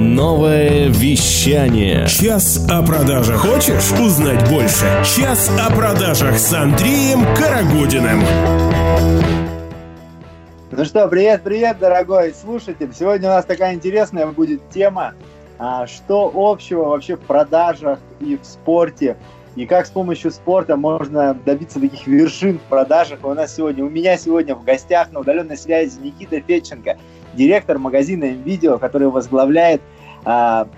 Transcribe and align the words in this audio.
Новое 0.00 0.88
вещание. 0.88 2.06
Час 2.06 2.66
о 2.70 2.82
продажах. 2.82 3.42
Хочешь 3.42 3.92
узнать 4.00 4.48
больше? 4.48 4.86
Час 5.04 5.52
о 5.60 5.70
продажах 5.70 6.38
с 6.38 6.54
Андреем 6.54 7.22
Карагодиным. 7.36 8.22
Ну 10.70 10.84
что, 10.86 11.06
привет, 11.06 11.42
привет, 11.42 11.78
дорогой 11.78 12.32
слушатель. 12.32 12.90
Сегодня 12.98 13.28
у 13.28 13.32
нас 13.32 13.44
такая 13.44 13.74
интересная 13.74 14.26
будет 14.26 14.66
тема. 14.70 15.12
А, 15.58 15.86
что 15.86 16.32
общего 16.34 16.84
вообще 16.86 17.16
в 17.16 17.20
продажах 17.20 17.98
и 18.20 18.38
в 18.38 18.46
спорте? 18.46 19.18
И 19.54 19.66
как 19.66 19.84
с 19.84 19.90
помощью 19.90 20.30
спорта 20.30 20.78
можно 20.78 21.34
добиться 21.44 21.78
таких 21.78 22.06
вершин 22.06 22.58
в 22.58 22.62
продажах? 22.62 23.18
У 23.22 23.34
нас 23.34 23.54
сегодня, 23.54 23.84
у 23.84 23.90
меня 23.90 24.16
сегодня 24.16 24.54
в 24.54 24.64
гостях 24.64 25.12
на 25.12 25.20
удаленной 25.20 25.58
связи 25.58 25.98
Никита 26.00 26.40
Федченко, 26.40 26.96
директор 27.34 27.78
магазина 27.78 28.24
MVideo, 28.24 28.78
который 28.78 29.08
возглавляет 29.08 29.80
а, 30.22 30.68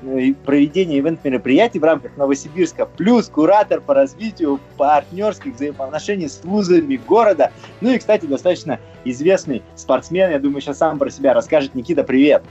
проведение 0.44 1.00
ивент-мероприятий 1.00 1.80
в 1.80 1.84
рамках 1.84 2.16
Новосибирска, 2.16 2.86
плюс 2.86 3.28
куратор 3.28 3.80
по 3.80 3.92
развитию 3.92 4.60
партнерских 4.76 5.54
взаимоотношений 5.54 6.28
с 6.28 6.42
вузами 6.44 6.96
города. 6.96 7.50
Ну 7.80 7.90
и, 7.90 7.98
кстати, 7.98 8.26
достаточно 8.26 8.78
известный 9.04 9.62
спортсмен. 9.74 10.30
Я 10.30 10.38
думаю, 10.38 10.60
сейчас 10.60 10.78
сам 10.78 10.98
про 10.98 11.10
себя 11.10 11.34
расскажет. 11.34 11.74
Никита, 11.74 12.04
привет! 12.04 12.44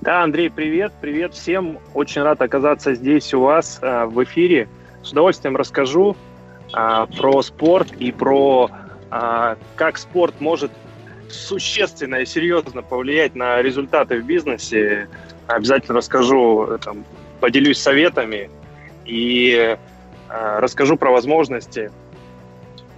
Да, 0.00 0.22
Андрей, 0.22 0.48
привет, 0.48 0.92
привет 1.00 1.34
всем. 1.34 1.78
Очень 1.92 2.22
рад 2.22 2.40
оказаться 2.40 2.94
здесь 2.94 3.34
у 3.34 3.40
вас 3.40 3.78
э, 3.82 4.04
в 4.06 4.22
эфире. 4.24 4.68
С 5.02 5.10
удовольствием 5.10 5.56
расскажу 5.56 6.16
э, 6.74 7.06
про 7.18 7.42
спорт 7.42 7.92
и 7.98 8.12
про 8.12 8.70
э, 9.10 9.56
как 9.74 9.98
спорт 9.98 10.40
может 10.40 10.70
существенно 11.30 12.16
и 12.16 12.26
серьезно 12.26 12.82
повлиять 12.82 13.34
на 13.34 13.62
результаты 13.62 14.20
в 14.20 14.24
бизнесе. 14.24 15.08
Обязательно 15.46 15.98
расскажу, 15.98 16.78
там, 16.84 17.04
поделюсь 17.40 17.78
советами 17.78 18.50
и 19.04 19.76
э, 20.28 20.58
расскажу 20.58 20.96
про 20.96 21.10
возможности 21.10 21.90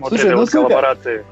вот 0.01 0.09
Слушай, 0.09 0.27
этой 0.27 0.33
ну 0.33 0.39
вот 0.39 0.47
супер. 0.47 0.61
коллаборации. 0.63 1.25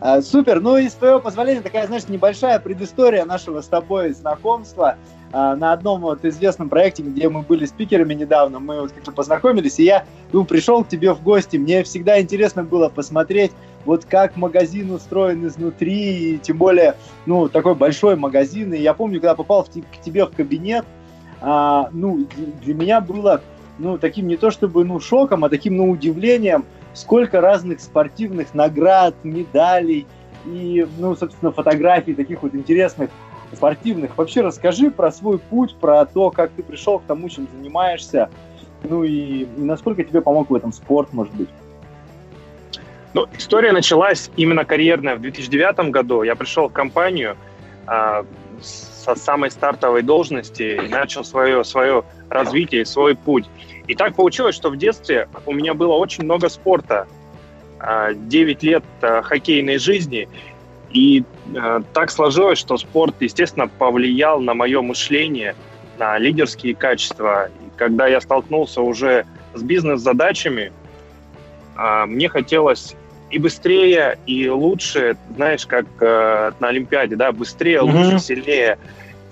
А, 0.00 0.22
супер. 0.22 0.60
Ну 0.60 0.76
и 0.76 0.88
с 0.88 0.92
твоего 0.94 1.20
позволения 1.20 1.60
такая, 1.60 1.86
знаешь, 1.86 2.08
небольшая 2.08 2.58
предыстория 2.60 3.24
нашего 3.24 3.60
с 3.60 3.66
тобой 3.66 4.10
знакомства. 4.12 4.96
А, 5.32 5.56
на 5.56 5.72
одном 5.72 6.02
вот 6.02 6.24
известном 6.24 6.68
проекте, 6.68 7.02
где 7.02 7.28
мы 7.28 7.42
были 7.42 7.66
спикерами 7.66 8.14
недавно, 8.14 8.60
мы 8.60 8.80
вот 8.80 8.92
как-то 8.92 9.10
познакомились, 9.10 9.80
и 9.80 9.84
я 9.84 10.04
ну, 10.32 10.44
пришел 10.44 10.84
к 10.84 10.88
тебе 10.88 11.12
в 11.12 11.22
гости. 11.22 11.56
Мне 11.56 11.82
всегда 11.82 12.20
интересно 12.20 12.62
было 12.62 12.88
посмотреть, 12.88 13.50
вот 13.84 14.04
как 14.04 14.36
магазин 14.36 14.90
устроен 14.92 15.46
изнутри, 15.46 16.34
и 16.34 16.38
тем 16.38 16.58
более, 16.58 16.94
ну, 17.26 17.48
такой 17.48 17.74
большой 17.74 18.16
магазин. 18.16 18.72
И 18.72 18.78
я 18.78 18.94
помню, 18.94 19.20
когда 19.20 19.34
попал 19.34 19.64
в 19.64 19.68
к 19.68 20.00
тебе 20.02 20.26
в 20.26 20.30
кабинет, 20.30 20.84
а, 21.40 21.88
ну, 21.92 22.26
для 22.62 22.74
меня 22.74 23.00
было, 23.00 23.42
ну, 23.78 23.98
таким 23.98 24.26
не 24.26 24.36
то 24.36 24.50
чтобы, 24.50 24.84
ну, 24.84 25.00
шоком, 25.00 25.44
а 25.44 25.48
таким, 25.48 25.76
ну, 25.76 25.90
удивлением, 25.90 26.64
сколько 26.94 27.40
разных 27.40 27.80
спортивных 27.80 28.54
наград, 28.54 29.14
медалей 29.22 30.06
и, 30.46 30.86
ну, 30.98 31.14
собственно, 31.16 31.52
фотографий 31.52 32.14
таких 32.14 32.42
вот 32.42 32.54
интересных 32.54 33.10
спортивных. 33.52 34.16
Вообще 34.16 34.40
расскажи 34.40 34.90
про 34.90 35.12
свой 35.12 35.38
путь, 35.38 35.76
про 35.76 36.04
то, 36.06 36.30
как 36.30 36.50
ты 36.52 36.62
пришел 36.62 36.98
к 36.98 37.04
тому, 37.04 37.28
чем 37.28 37.46
занимаешься, 37.56 38.30
ну 38.82 39.04
и 39.04 39.46
насколько 39.56 40.04
тебе 40.04 40.20
помог 40.20 40.50
в 40.50 40.54
этом 40.54 40.72
спорт, 40.72 41.12
может 41.12 41.34
быть. 41.34 41.48
Ну, 43.14 43.28
история 43.38 43.70
началась 43.70 44.28
именно 44.36 44.64
карьерная 44.64 45.14
в 45.14 45.20
2009 45.20 45.90
году. 45.90 46.24
Я 46.24 46.34
пришел 46.34 46.68
в 46.68 46.72
компанию 46.72 47.36
а, 47.86 48.26
со 48.60 49.14
самой 49.14 49.52
стартовой 49.52 50.02
должности 50.02 50.80
и 50.84 50.88
начал 50.88 51.24
свое, 51.24 51.62
свое 51.62 52.02
развитие, 52.28 52.84
свой 52.84 53.14
путь. 53.14 53.46
И 53.86 53.94
так 53.94 54.16
получилось, 54.16 54.56
что 54.56 54.68
в 54.68 54.76
детстве 54.76 55.28
у 55.46 55.52
меня 55.52 55.74
было 55.74 55.94
очень 55.94 56.24
много 56.24 56.48
спорта. 56.48 57.06
А, 57.78 58.12
9 58.14 58.62
лет 58.64 58.84
а, 59.00 59.22
хоккейной 59.22 59.78
жизни. 59.78 60.28
И 60.90 61.22
а, 61.56 61.82
так 61.92 62.10
сложилось, 62.10 62.58
что 62.58 62.76
спорт, 62.78 63.14
естественно, 63.20 63.68
повлиял 63.68 64.40
на 64.40 64.54
мое 64.54 64.82
мышление, 64.82 65.54
на 65.98 66.18
лидерские 66.18 66.74
качества. 66.74 67.46
И 67.46 67.76
когда 67.76 68.08
я 68.08 68.20
столкнулся 68.20 68.80
уже 68.80 69.24
с 69.54 69.62
бизнес-задачами, 69.62 70.72
а, 71.76 72.06
мне 72.06 72.28
хотелось 72.28 72.96
и 73.34 73.38
быстрее, 73.38 74.16
и 74.26 74.48
лучше, 74.48 75.16
знаешь, 75.34 75.66
как 75.66 75.86
э, 76.00 76.52
на 76.60 76.68
Олимпиаде, 76.68 77.16
да, 77.16 77.32
быстрее, 77.32 77.82
Мгм. 77.82 77.96
лучше, 77.96 78.18
сильнее. 78.20 78.78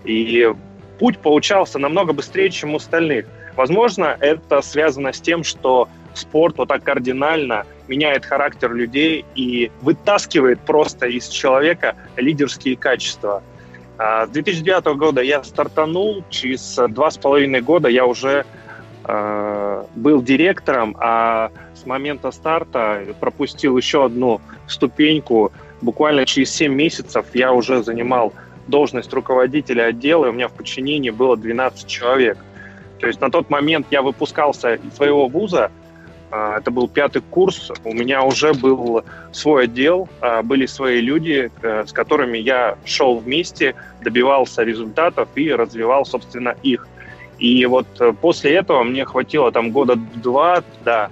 И 0.04 0.52
путь 0.98 1.18
получался 1.18 1.78
намного 1.78 2.12
быстрее, 2.12 2.50
чем 2.50 2.74
у 2.74 2.78
остальных. 2.78 3.26
Возможно, 3.54 4.16
это 4.18 4.60
связано 4.62 5.12
с 5.12 5.20
тем, 5.20 5.44
что 5.44 5.88
спорт 6.14 6.58
вот 6.58 6.66
так 6.68 6.82
кардинально 6.82 7.64
меняет 7.86 8.24
характер 8.24 8.74
людей 8.74 9.24
и 9.36 9.70
вытаскивает 9.82 10.58
просто 10.60 11.06
из 11.06 11.28
человека 11.28 11.94
лидерские 12.16 12.76
качества. 12.76 13.40
А, 13.98 14.26
С 14.26 14.30
2009 14.30 14.96
года 14.96 15.20
я 15.22 15.44
стартанул, 15.44 16.24
через 16.28 16.76
два 16.88 17.08
с 17.12 17.19
половиной 17.19 17.60
года 17.60 17.88
я 17.88 18.04
уже 18.04 18.44
э, 19.04 19.84
был 19.94 20.22
директором, 20.22 20.96
а 20.98 21.50
с 21.82 21.87
момента 21.87 22.31
старта 22.31 23.04
пропустил 23.20 23.76
еще 23.76 24.04
одну 24.04 24.41
ступеньку. 24.69 25.53
Буквально 25.81 26.25
через 26.26 26.50
7 26.54 26.72
месяцев 26.72 27.26
я 27.34 27.53
уже 27.53 27.82
занимал 27.82 28.32
должность 28.69 29.12
руководителя 29.12 29.87
отдела, 29.87 30.26
и 30.26 30.28
у 30.28 30.32
меня 30.32 30.48
в 30.48 30.53
подчинении 30.53 31.10
было 31.10 31.37
12 31.37 31.87
человек. 31.87 32.38
То 33.00 33.09
есть 33.09 33.20
на 33.20 33.31
тот 33.31 33.50
момент 33.50 33.88
я 33.91 34.03
выпускался 34.03 34.75
из 34.75 34.94
своего 34.94 35.26
вуза, 35.26 35.72
а, 36.31 36.59
это 36.59 36.70
был 36.70 36.88
пятый 36.88 37.20
курс, 37.20 37.72
у 37.84 37.93
меня 37.93 38.22
уже 38.22 38.54
был 38.54 39.04
свой 39.32 39.64
отдел, 39.64 40.09
а, 40.20 40.43
были 40.43 40.66
свои 40.66 41.00
люди, 41.00 41.50
э, 41.60 41.84
с 41.84 41.93
которыми 41.93 42.38
я 42.38 42.78
шел 42.84 43.19
вместе, 43.19 43.75
добивался 44.03 44.62
результатов 44.62 45.28
и 45.34 45.53
развивал, 45.53 46.06
собственно, 46.06 46.54
их. 46.62 46.87
И 47.38 47.66
вот 47.66 47.87
э, 47.99 48.14
после 48.19 48.54
этого 48.54 48.84
мне 48.84 49.04
хватило 49.04 49.50
там 49.50 49.72
года 49.72 49.97
два, 49.97 50.62
да, 50.84 51.10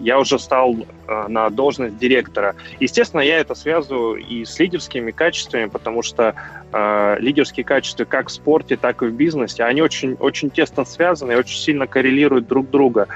я 0.00 0.18
уже 0.18 0.38
стал 0.38 0.76
э, 1.08 1.24
на 1.28 1.48
должность 1.50 1.98
директора. 1.98 2.54
Естественно, 2.80 3.20
я 3.22 3.38
это 3.38 3.54
связываю 3.54 4.16
и 4.16 4.44
с 4.44 4.58
лидерскими 4.58 5.10
качествами, 5.10 5.66
потому 5.66 6.02
что 6.02 6.34
э, 6.72 7.16
лидерские 7.18 7.64
качества 7.64 8.04
как 8.04 8.28
в 8.28 8.32
спорте, 8.32 8.76
так 8.76 9.02
и 9.02 9.06
в 9.06 9.12
бизнесе, 9.12 9.64
они 9.64 9.80
очень, 9.80 10.14
очень 10.14 10.50
тесно 10.50 10.84
связаны 10.84 11.32
и 11.32 11.36
очень 11.36 11.58
сильно 11.58 11.86
коррелируют 11.86 12.46
друг 12.46 12.70
друга. 12.70 13.08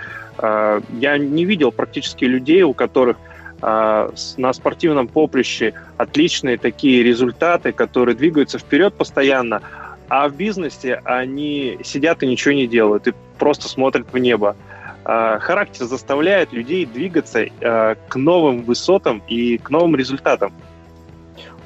Я 0.43 1.19
не 1.19 1.45
видел 1.45 1.71
практически 1.71 2.25
людей, 2.25 2.63
у 2.63 2.73
которых 2.73 3.19
на 3.61 4.53
спортивном 4.55 5.07
поприще 5.07 5.75
отличные 5.99 6.57
такие 6.57 7.03
результаты, 7.03 7.73
которые 7.73 8.17
двигаются 8.17 8.59
вперед 8.59 8.95
постоянно, 8.95 9.61
а 10.09 10.29
в 10.29 10.35
бизнесе 10.35 11.03
они 11.05 11.79
сидят 11.85 12.23
и 12.23 12.27
ничего 12.27 12.55
не 12.55 12.67
делают, 12.67 13.07
и 13.07 13.13
просто 13.39 13.69
смотрят 13.69 14.07
в 14.11 14.17
небо. 14.17 14.57
Характер 15.05 15.87
заставляет 15.87 16.53
людей 16.53 16.85
двигаться 16.87 17.41
э, 17.41 17.95
к 18.09 18.17
новым 18.17 18.63
высотам 18.63 19.23
и 19.29 19.59
к 19.59 19.71
новым 19.71 19.97
результатам. 19.97 20.53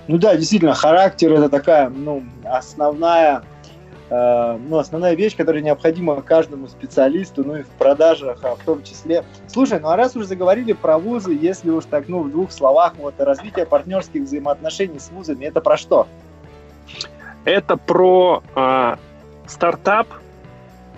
Ну 0.06 0.18
да, 0.18 0.36
действительно, 0.36 0.74
характер 0.74 1.32
это 1.32 1.48
такая, 1.48 1.88
ну, 1.88 2.22
основная, 2.44 3.42
э, 4.10 4.58
ну, 4.68 4.78
основная 4.78 5.14
вещь, 5.14 5.34
которая 5.34 5.62
необходима 5.62 6.20
каждому 6.20 6.68
специалисту, 6.68 7.42
ну 7.42 7.56
и 7.56 7.62
в 7.62 7.68
продажах 7.68 8.38
а, 8.42 8.54
в 8.56 8.60
том 8.64 8.82
числе. 8.82 9.24
Слушай, 9.48 9.80
ну 9.80 9.88
а 9.88 9.96
раз 9.96 10.14
уже 10.14 10.26
заговорили 10.26 10.74
про 10.74 10.98
вузы, 10.98 11.32
если 11.32 11.70
уж 11.70 11.86
так, 11.86 12.08
ну, 12.08 12.22
в 12.22 12.30
двух 12.30 12.52
словах, 12.52 12.94
вот 12.98 13.14
развитие 13.18 13.64
партнерских 13.64 14.22
взаимоотношений 14.22 14.98
с 14.98 15.10
вузами, 15.10 15.46
это 15.46 15.62
про 15.62 15.78
что? 15.78 16.06
Это 17.46 17.78
про 17.78 18.42
э, 18.54 18.96
стартап 19.46 20.08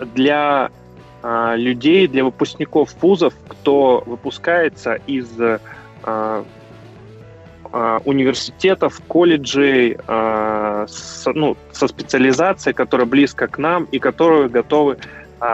для 0.01 0.71
э, 0.71 0.86
людей, 1.57 2.07
для 2.07 2.25
выпускников 2.25 2.91
вузов, 3.01 3.35
кто 3.49 4.03
выпускается 4.07 4.95
из 5.07 5.29
э, 5.41 5.59
э, 6.05 6.45
университетов, 8.05 9.01
колледжей 9.09 9.99
с- 10.87 11.33
ну, 11.35 11.57
со 11.73 11.89
специализацией, 11.89 12.75
которая 12.75 13.07
близко 13.07 13.49
к 13.49 13.59
нам 13.59 13.85
и 13.91 13.99
которые 13.99 14.49
готовы 14.49 14.99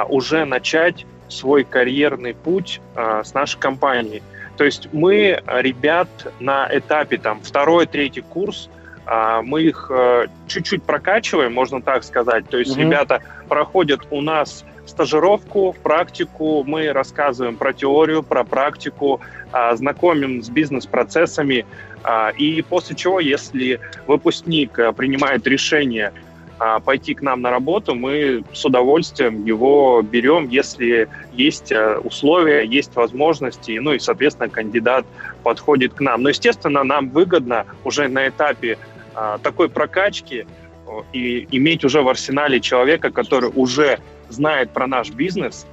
уже 0.09 0.45
начать 0.45 1.07
свой 1.29 1.65
карьерный 1.65 2.35
путь 2.35 2.81
с 2.95 3.35
нашей 3.35 3.59
компанией. 3.59 4.23
То 4.57 4.65
есть 4.65 4.89
мы 4.93 5.43
ребят 5.47 6.09
на 6.39 6.69
этапе 6.71 7.17
там 7.19 7.41
второй, 7.41 7.87
третий 7.87 8.21
курс 8.21 8.69
а, 9.05 9.43
мы 9.43 9.63
их 9.63 9.91
э, 9.93 10.27
чуть-чуть 10.47 10.85
прокачиваем, 10.85 11.53
можно 11.53 11.83
так 11.83 12.05
сказать. 12.05 12.49
То 12.49 12.59
есть 12.59 12.77
Мгм. 12.77 12.87
ребята 12.87 13.21
проходят 13.49 14.07
у 14.11 14.21
нас 14.21 14.65
стажировку, 14.93 15.75
практику, 15.83 16.65
мы 16.65 16.93
рассказываем 16.93 17.57
про 17.57 17.73
теорию, 17.73 18.23
про 18.23 18.45
практику, 18.45 19.21
а, 19.51 19.75
знакомим 19.75 20.43
с 20.43 20.49
бизнес-процессами, 20.49 21.65
а, 22.05 22.31
и 22.31 22.63
после 22.63 22.95
чего, 22.95 23.21
если 23.21 23.81
выпускник 24.07 24.79
а, 24.79 24.93
принимает 24.93 25.47
решение 25.47 26.13
а, 26.59 26.79
пойти 26.81 27.15
к 27.15 27.23
нам 27.23 27.41
на 27.41 27.51
работу, 27.51 27.95
мы 27.95 28.45
с 28.53 28.65
удовольствием 28.65 29.45
его 29.45 30.03
берем, 30.03 30.49
если 30.49 31.09
есть 31.33 31.73
а, 31.73 31.99
условия, 31.99 32.63
есть 32.65 32.95
возможности, 32.95 33.79
ну 33.79 33.95
и, 33.95 33.99
соответственно, 33.99 34.51
кандидат 34.51 35.07
подходит 35.43 35.95
к 35.95 36.01
нам. 36.01 36.23
Но, 36.23 36.29
естественно, 36.29 36.85
нам 36.85 37.09
выгодно 37.09 37.65
уже 37.85 38.09
на 38.09 38.29
этапе 38.29 38.79
такой 39.43 39.69
прокачки 39.69 40.47
и 41.13 41.47
иметь 41.51 41.85
уже 41.85 42.03
в 42.03 42.09
арсенале 42.09 42.61
человека, 42.61 43.11
который 43.11 43.51
уже 43.55 43.99
знает 44.29 44.71
про 44.71 44.87
наш 44.87 45.11
бизнес 45.11 45.67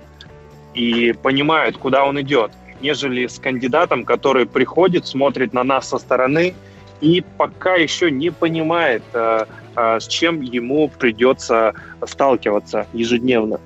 и 0.73 1.13
понимает, 1.13 1.77
куда 1.77 2.06
он 2.06 2.19
идет, 2.21 2.51
нежели 2.81 3.27
с 3.27 3.39
кандидатом, 3.39 4.06
который 4.06 4.45
приходит, 4.45 5.07
смотрит 5.07 5.53
на 5.53 5.63
нас 5.63 5.89
со 5.89 5.97
стороны 5.97 6.53
и 7.01 7.23
пока 7.38 7.75
еще 7.75 8.11
не 8.11 8.29
понимает, 8.29 9.03
э, 9.13 9.45
э, 9.75 10.00
с 10.00 10.07
чем 10.07 10.41
ему 10.41 10.89
придется 10.89 11.73
сталкиваться 12.05 12.88
ежедневно. 12.94 13.59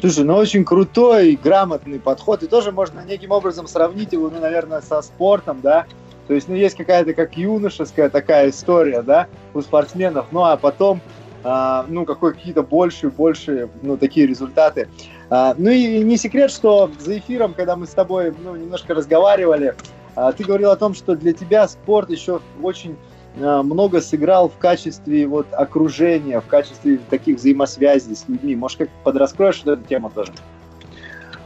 Слушай, 0.00 0.24
ну 0.24 0.34
очень 0.34 0.64
крутой, 0.64 1.38
грамотный 1.42 1.98
подход, 1.98 2.42
и 2.42 2.46
тоже 2.46 2.72
можно 2.72 3.04
неким 3.04 3.30
образом 3.30 3.66
сравнить 3.66 4.12
его, 4.12 4.28
ну, 4.28 4.40
наверное, 4.40 4.80
со 4.82 5.02
спортом, 5.02 5.60
да, 5.62 5.86
то 6.26 6.34
есть, 6.34 6.48
ну, 6.48 6.54
есть 6.54 6.76
какая-то 6.76 7.12
как 7.14 7.36
юношеская 7.36 8.08
такая 8.08 8.50
история, 8.50 9.02
да, 9.02 9.26
у 9.52 9.60
спортсменов, 9.60 10.26
ну, 10.30 10.44
а 10.44 10.56
потом, 10.56 11.00
а, 11.42 11.84
ну, 11.88 12.04
какие-то 12.04 12.62
большие, 12.62 13.10
большие, 13.10 13.68
ну, 13.82 13.96
такие 13.96 14.26
результаты. 14.26 14.88
А, 15.30 15.54
ну, 15.58 15.70
и 15.70 16.02
не 16.02 16.16
секрет, 16.16 16.50
что 16.50 16.90
за 16.98 17.18
эфиром, 17.18 17.54
когда 17.54 17.76
мы 17.76 17.86
с 17.86 17.90
тобой, 17.90 18.34
ну, 18.42 18.56
немножко 18.56 18.94
разговаривали, 18.94 19.74
а, 20.16 20.32
ты 20.32 20.44
говорил 20.44 20.70
о 20.70 20.76
том, 20.76 20.94
что 20.94 21.14
для 21.16 21.32
тебя 21.32 21.68
спорт 21.68 22.10
еще 22.10 22.40
очень 22.62 22.96
а, 23.40 23.62
много 23.62 24.00
сыграл 24.00 24.48
в 24.48 24.56
качестве 24.56 25.26
вот 25.26 25.46
окружения, 25.52 26.40
в 26.40 26.46
качестве 26.46 26.98
таких 27.10 27.36
взаимосвязей 27.36 28.14
с 28.14 28.24
людьми. 28.28 28.54
Может, 28.56 28.78
как 28.78 28.88
подраскроешь 29.02 29.60
эту 29.62 29.76
тему 29.76 30.10
тоже? 30.10 30.32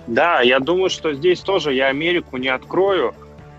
Да, 0.06 0.40
я 0.40 0.58
думаю, 0.58 0.88
что 0.90 1.12
здесь 1.12 1.40
тоже 1.40 1.74
я 1.74 1.88
Америку 1.88 2.38
не 2.38 2.48
открою, 2.48 3.14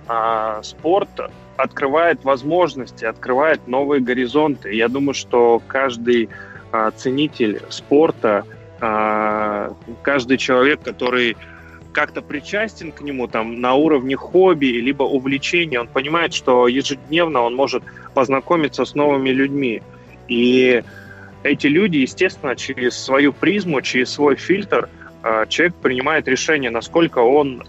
а 0.09 0.63
спорт 0.63 1.09
открывает 1.55 2.23
возможности, 2.23 3.05
открывает 3.05 3.67
новые 3.67 4.01
горизонты. 4.01 4.73
Я 4.73 4.87
думаю, 4.87 5.13
что 5.13 5.61
каждый 5.67 6.29
а, 6.71 6.89
ценитель 6.89 7.61
спорта, 7.69 8.43
а, 8.81 9.71
каждый 10.01 10.37
человек, 10.37 10.81
который 10.81 11.37
как-то 11.93 12.23
причастен 12.23 12.91
к 12.91 13.01
нему 13.01 13.27
там 13.27 13.61
на 13.61 13.75
уровне 13.75 14.15
хобби 14.15 14.65
либо 14.65 15.03
увлечения, 15.03 15.79
он 15.79 15.87
понимает, 15.87 16.33
что 16.33 16.67
ежедневно 16.67 17.41
он 17.41 17.55
может 17.55 17.83
познакомиться 18.15 18.85
с 18.85 18.95
новыми 18.95 19.29
людьми. 19.29 19.83
И 20.27 20.83
эти 21.43 21.67
люди, 21.67 21.97
естественно, 21.97 22.55
через 22.55 22.97
свою 22.97 23.31
призму, 23.31 23.81
через 23.81 24.09
свой 24.11 24.35
фильтр 24.35 24.89
человек 25.49 25.75
принимает 25.75 26.27
решение, 26.27 26.69
насколько 26.69 27.19
он 27.19 27.63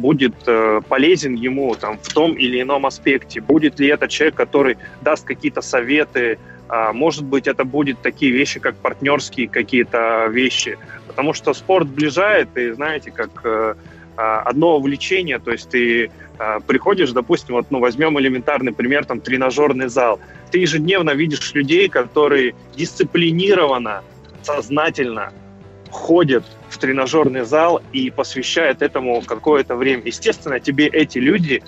будет 0.00 0.34
э, 0.46 0.80
полезен 0.88 1.34
ему 1.34 1.74
там, 1.74 1.98
в 1.98 2.12
том 2.12 2.32
или 2.32 2.60
ином 2.60 2.86
аспекте. 2.86 3.40
Будет 3.40 3.78
ли 3.78 3.88
это 3.88 4.08
человек, 4.08 4.34
который 4.34 4.78
даст 5.02 5.24
какие-то 5.24 5.60
советы, 5.60 6.38
а, 6.68 6.92
может 6.92 7.24
быть, 7.24 7.48
это 7.48 7.64
будут 7.64 8.00
такие 8.00 8.30
вещи, 8.30 8.60
как 8.60 8.76
партнерские 8.76 9.48
какие-то 9.48 10.26
вещи. 10.30 10.78
Потому 11.08 11.32
что 11.32 11.52
спорт 11.52 11.88
сближает, 11.88 12.56
и 12.56 12.70
знаете, 12.70 13.10
как 13.10 13.30
э, 13.44 13.74
а, 14.16 14.42
одно 14.42 14.76
увлечение, 14.76 15.40
то 15.40 15.50
есть 15.50 15.68
ты 15.68 16.12
а, 16.38 16.60
приходишь, 16.60 17.10
допустим, 17.10 17.56
вот, 17.56 17.66
ну, 17.70 17.80
возьмем 17.80 18.20
элементарный 18.20 18.72
пример, 18.72 19.04
там, 19.04 19.20
тренажерный 19.20 19.88
зал. 19.88 20.20
Ты 20.52 20.58
ежедневно 20.58 21.10
видишь 21.10 21.54
людей, 21.54 21.88
которые 21.88 22.54
дисциплинированно, 22.76 24.02
сознательно 24.42 25.32
ходят 25.90 26.44
тренажерный 26.80 27.44
зал 27.44 27.82
и 27.92 28.10
посвящают 28.10 28.82
этому 28.82 29.22
какое-то 29.22 29.76
время. 29.76 30.02
Естественно, 30.04 30.58
тебе 30.58 30.86
эти 30.86 31.18
люди 31.18 31.62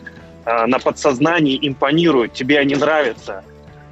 э, 0.44 0.66
на 0.66 0.78
подсознании 0.78 1.58
импонируют, 1.60 2.32
тебе 2.32 2.58
они 2.58 2.74
нравятся. 2.74 3.44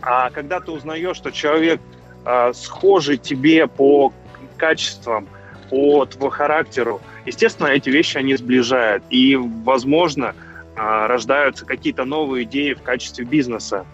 А 0.02 0.30
когда 0.30 0.60
ты 0.60 0.72
узнаешь, 0.72 1.16
что 1.16 1.30
человек 1.30 1.80
э, 2.24 2.52
схожий 2.54 3.18
тебе 3.18 3.66
по 3.66 4.12
качествам, 4.56 5.28
по 5.68 6.04
твоему 6.06 6.30
характеру, 6.30 7.00
естественно, 7.26 7.68
эти 7.68 7.90
вещи 7.90 8.16
они 8.16 8.34
сближают. 8.36 9.04
И, 9.10 9.36
возможно, 9.36 10.34
э, 10.76 11.06
рождаются 11.06 11.64
какие-то 11.64 12.04
новые 12.04 12.44
идеи 12.44 12.72
в 12.72 12.82
качестве 12.82 13.24
бизнеса. 13.24 13.84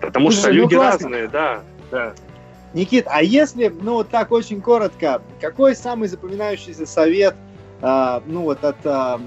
Потому 0.00 0.30
Слушай, 0.30 0.40
что 0.40 0.48
ну 0.48 0.54
люди 0.54 0.74
классно. 0.74 1.08
разные, 1.08 1.28
да, 1.28 1.60
да. 1.90 2.14
Никит, 2.74 3.06
а 3.08 3.22
если, 3.22 3.68
ну 3.68 3.94
вот 3.94 4.08
так 4.08 4.32
очень 4.32 4.62
коротко, 4.62 5.20
какой 5.40 5.76
самый 5.76 6.08
запоминающийся 6.08 6.86
совет, 6.86 7.34
э, 7.82 8.20
ну 8.26 8.42
вот 8.42 8.64
от 8.64 8.76
э, 8.84 9.18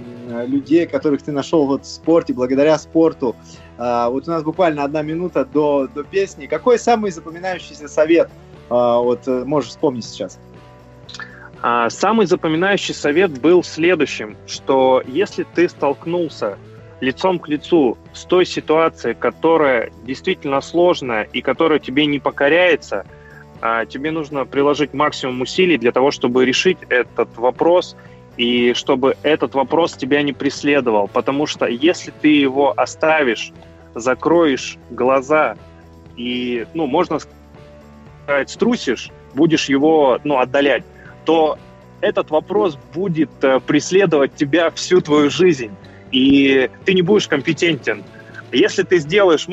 людей, 0.48 0.88
которых 0.88 1.22
ты 1.22 1.32
нашел 1.32 1.68
вот 1.68 1.84
в 1.84 1.88
спорте, 1.88 2.34
благодаря 2.34 2.80
спорту? 2.80 3.36
Э, 3.78 4.08
вот 4.10 4.28
у 4.28 4.32
нас 4.32 4.42
буквально 4.42 4.84
одна 4.84 5.04
минута 5.04 5.46
до, 5.46 5.88
до 5.88 6.04
песни. 6.04 6.48
Какой 6.48 6.80
самый 6.80 7.12
запоминающийся 7.12 7.88
совет, 7.88 8.30
э, 8.30 8.32
вот 8.70 9.28
можешь 9.28 9.70
вспомнить 9.72 10.06
сейчас? 10.06 10.40
Самый 11.90 12.28
запоминающий 12.28 12.94
совет 12.94 13.42
был 13.42 13.64
следующим, 13.64 14.38
что 14.46 15.02
если 15.08 15.48
ты 15.56 15.68
столкнулся 15.68 16.60
лицом 17.00 17.40
к 17.40 17.48
лицу 17.48 17.98
с 18.14 18.24
той 18.26 18.46
ситуацией, 18.46 19.16
которая 19.16 19.92
действительно 20.04 20.62
сложная 20.62 21.24
и 21.24 21.42
которая 21.42 21.80
тебе 21.80 22.08
не 22.08 22.20
покоряется– 22.20 23.06
тебе 23.62 24.12
нужно 24.12 24.46
приложить 24.46 24.94
максимум 24.94 25.42
усилий 25.42 25.78
для 25.78 25.92
того, 25.92 26.12
чтобы 26.12 26.46
решить 26.46 26.78
этот 26.90 27.36
вопрос 27.38 27.96
и 28.38 28.74
чтобы 28.74 29.16
этот 29.24 29.54
вопрос 29.56 29.94
тебя 29.94 30.22
не 30.22 30.34
преследовал. 30.34 31.08
Потому 31.08 31.46
что 31.46 31.66
если 31.66 32.12
ты 32.22 32.28
его 32.28 32.74
оставишь, 32.76 33.52
закроешь 33.94 34.78
глаза 34.90 35.56
и, 36.18 36.68
ну, 36.74 36.86
можно 36.86 37.20
сказать, 37.20 38.50
струсишь, 38.50 39.10
будешь 39.34 39.70
его, 39.70 40.20
ну, 40.24 40.38
отдалять, 40.40 40.84
то 41.24 41.58
этот 42.02 42.30
вопрос 42.30 42.78
будет 42.94 43.32
э, 43.42 43.60
преследовать 43.60 44.36
тебя 44.36 44.70
всю 44.72 45.02
твою 45.02 45.30
жизнь, 45.30 45.72
и 46.12 46.70
ты 46.86 46.94
не 46.94 47.02
будешь 47.02 47.28
компетентен. 47.28 48.04
Если 48.52 48.84
ты 48.84 49.00
сделаешь 49.00 49.48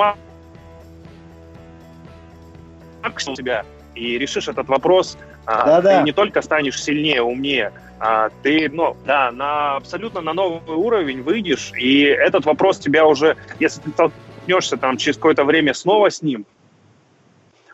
максимум 3.02 3.36
себя, 3.36 3.64
и 3.94 4.18
решишь 4.18 4.48
этот 4.48 4.68
вопрос, 4.68 5.18
да, 5.46 5.76
ты 5.76 5.82
да. 5.82 6.02
не 6.02 6.12
только 6.12 6.42
станешь 6.42 6.82
сильнее, 6.82 7.22
умнее, 7.22 7.72
а 8.00 8.30
ты, 8.42 8.68
ну, 8.68 8.96
да, 9.06 9.30
на 9.30 9.76
абсолютно 9.76 10.20
на 10.20 10.32
новый 10.32 10.76
уровень 10.76 11.22
выйдешь, 11.22 11.72
и 11.76 12.02
этот 12.02 12.44
вопрос 12.46 12.78
тебя 12.78 13.06
уже, 13.06 13.36
если 13.60 13.80
ты 13.80 13.90
столкнешься 13.90 14.76
там 14.76 14.96
через 14.96 15.16
какое-то 15.16 15.44
время 15.44 15.74
снова 15.74 16.10
с 16.10 16.22
ним, 16.22 16.46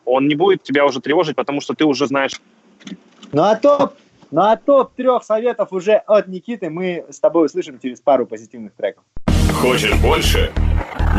он 0.04 0.26
не 0.26 0.34
будет 0.34 0.62
тебя 0.62 0.84
уже 0.86 1.00
тревожить, 1.00 1.36
потому 1.36 1.60
что 1.60 1.74
ты 1.74 1.84
уже 1.84 2.06
знаешь. 2.06 2.40
Ну 3.32 3.42
а 3.42 3.56
топ, 3.56 3.94
ну 4.30 4.42
а 4.42 4.56
топ 4.56 4.94
трех 4.94 5.22
советов 5.22 5.72
уже 5.72 5.96
от 5.96 6.28
Никиты 6.28 6.70
мы 6.70 7.04
с 7.10 7.20
тобой 7.20 7.46
услышим 7.46 7.78
через 7.78 8.00
пару 8.00 8.26
позитивных 8.26 8.72
треков. 8.72 9.04
Хочешь 9.60 9.94
больше? 9.94 10.52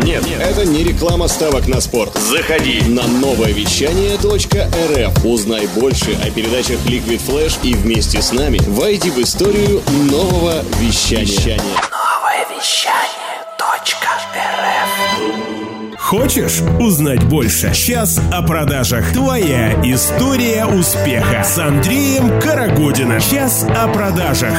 Нет, 0.01 0.25
Нет, 0.25 0.39
это 0.39 0.65
не 0.65 0.83
реклама 0.83 1.27
ставок 1.27 1.67
на 1.67 1.81
спорт. 1.81 2.17
Заходи 2.17 2.81
на 2.87 3.05
новое 3.05 3.51
вещание 3.51 4.15
.рф. 4.15 5.25
Узнай 5.25 5.67
больше 5.75 6.17
о 6.23 6.31
передачах 6.31 6.79
Liquid 6.85 7.19
Flash 7.27 7.57
и 7.63 7.73
вместе 7.73 8.21
с 8.21 8.31
нами 8.31 8.61
войди 8.67 9.11
в 9.11 9.19
историю 9.19 9.81
нового 10.09 10.63
вещания. 10.79 11.59
Новое 11.91 12.47
вещание 12.57 13.43
.рф. 13.57 15.99
Хочешь 15.99 16.61
узнать 16.79 17.23
больше? 17.25 17.73
Сейчас 17.73 18.21
о 18.31 18.41
продажах. 18.41 19.11
Твоя 19.11 19.73
история 19.83 20.65
успеха 20.65 21.43
с 21.43 21.57
Андреем 21.57 22.39
Карагодиным. 22.39 23.19
Сейчас 23.19 23.63
о 23.63 23.89
продажах. 23.89 24.53